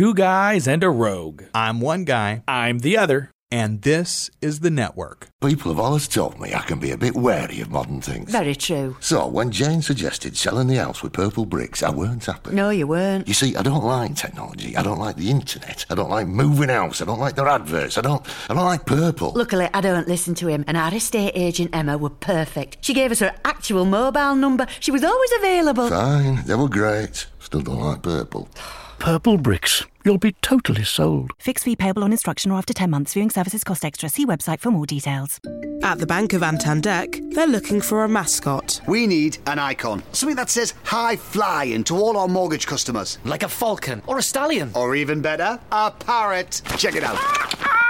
Two 0.00 0.14
guys 0.14 0.66
and 0.66 0.82
a 0.82 0.88
rogue. 0.88 1.42
I'm 1.52 1.78
one 1.78 2.04
guy, 2.04 2.42
I'm 2.48 2.78
the 2.78 2.96
other. 2.96 3.30
and 3.52 3.82
this 3.82 4.30
is 4.40 4.60
the 4.60 4.70
network. 4.70 5.28
People 5.44 5.70
have 5.72 5.78
always 5.78 6.08
told 6.08 6.40
me 6.40 6.54
I 6.54 6.60
can 6.60 6.78
be 6.78 6.90
a 6.90 6.96
bit 6.96 7.14
wary 7.14 7.60
of 7.60 7.70
modern 7.70 8.00
things. 8.00 8.30
Very 8.32 8.54
true. 8.54 8.96
So 9.00 9.26
when 9.26 9.50
Jane 9.50 9.82
suggested 9.82 10.38
selling 10.38 10.68
the 10.68 10.76
house 10.76 11.02
with 11.02 11.12
purple 11.12 11.44
bricks, 11.44 11.82
I 11.82 11.90
weren't 11.90 12.24
happy. 12.24 12.52
No, 12.54 12.70
you 12.70 12.86
weren't. 12.86 13.28
You 13.28 13.34
see, 13.34 13.54
I 13.56 13.62
don't 13.62 13.84
like 13.84 14.14
technology. 14.14 14.74
I 14.74 14.82
don't 14.82 14.98
like 14.98 15.16
the 15.16 15.30
internet. 15.30 15.84
I 15.90 15.94
don't 15.96 16.08
like 16.08 16.26
moving 16.26 16.70
house. 16.70 17.02
I 17.02 17.04
don't 17.04 17.20
like 17.20 17.34
their 17.34 17.48
adverts. 17.48 17.98
I 17.98 18.00
don't. 18.00 18.24
I 18.48 18.54
don't 18.54 18.64
like 18.64 18.86
purple. 18.86 19.32
Luckily, 19.34 19.68
I 19.74 19.82
don't 19.82 20.08
listen 20.08 20.34
to 20.36 20.46
him, 20.46 20.64
and 20.66 20.78
our 20.78 20.94
estate 20.94 21.32
agent 21.34 21.74
Emma 21.74 21.98
were 21.98 22.08
perfect. 22.08 22.78
She 22.80 22.94
gave 22.94 23.10
us 23.12 23.18
her 23.20 23.34
actual 23.44 23.84
mobile 23.84 24.34
number. 24.34 24.66
She 24.78 24.92
was 24.92 25.04
always 25.04 25.32
available. 25.40 25.90
Fine, 25.90 26.44
they 26.46 26.54
were 26.54 26.70
great. 26.70 27.26
Still 27.38 27.60
don't 27.60 27.80
like 27.80 28.00
purple. 28.00 28.48
Purple 29.00 29.38
bricks. 29.38 29.86
You'll 30.04 30.18
be 30.18 30.32
totally 30.42 30.84
sold. 30.84 31.30
Fixed 31.38 31.64
fee 31.64 31.74
payable 31.74 32.04
on 32.04 32.12
instruction 32.12 32.50
or 32.52 32.58
after 32.58 32.74
10 32.74 32.90
months. 32.90 33.14
Viewing 33.14 33.30
services 33.30 33.64
cost 33.64 33.82
extra. 33.82 34.10
See 34.10 34.26
website 34.26 34.60
for 34.60 34.70
more 34.70 34.84
details. 34.84 35.40
At 35.82 35.98
the 35.98 36.06
Bank 36.06 36.34
of 36.34 36.42
Antandek, 36.42 37.32
they're 37.34 37.46
looking 37.46 37.80
for 37.80 38.04
a 38.04 38.08
mascot. 38.08 38.82
We 38.86 39.06
need 39.06 39.38
an 39.46 39.58
icon. 39.58 40.02
Something 40.12 40.36
that 40.36 40.50
says 40.50 40.74
high 40.84 41.16
flying 41.16 41.82
to 41.84 41.96
all 41.96 42.18
our 42.18 42.28
mortgage 42.28 42.66
customers. 42.66 43.18
Like 43.24 43.42
a 43.42 43.48
falcon 43.48 44.02
or 44.06 44.18
a 44.18 44.22
stallion. 44.22 44.70
Or 44.74 44.94
even 44.94 45.22
better, 45.22 45.58
a 45.72 45.90
parrot. 45.90 46.60
Check 46.76 46.94
it 46.94 47.02
out. 47.02 47.16
Ah, 47.18 47.48
ah. 47.60 47.89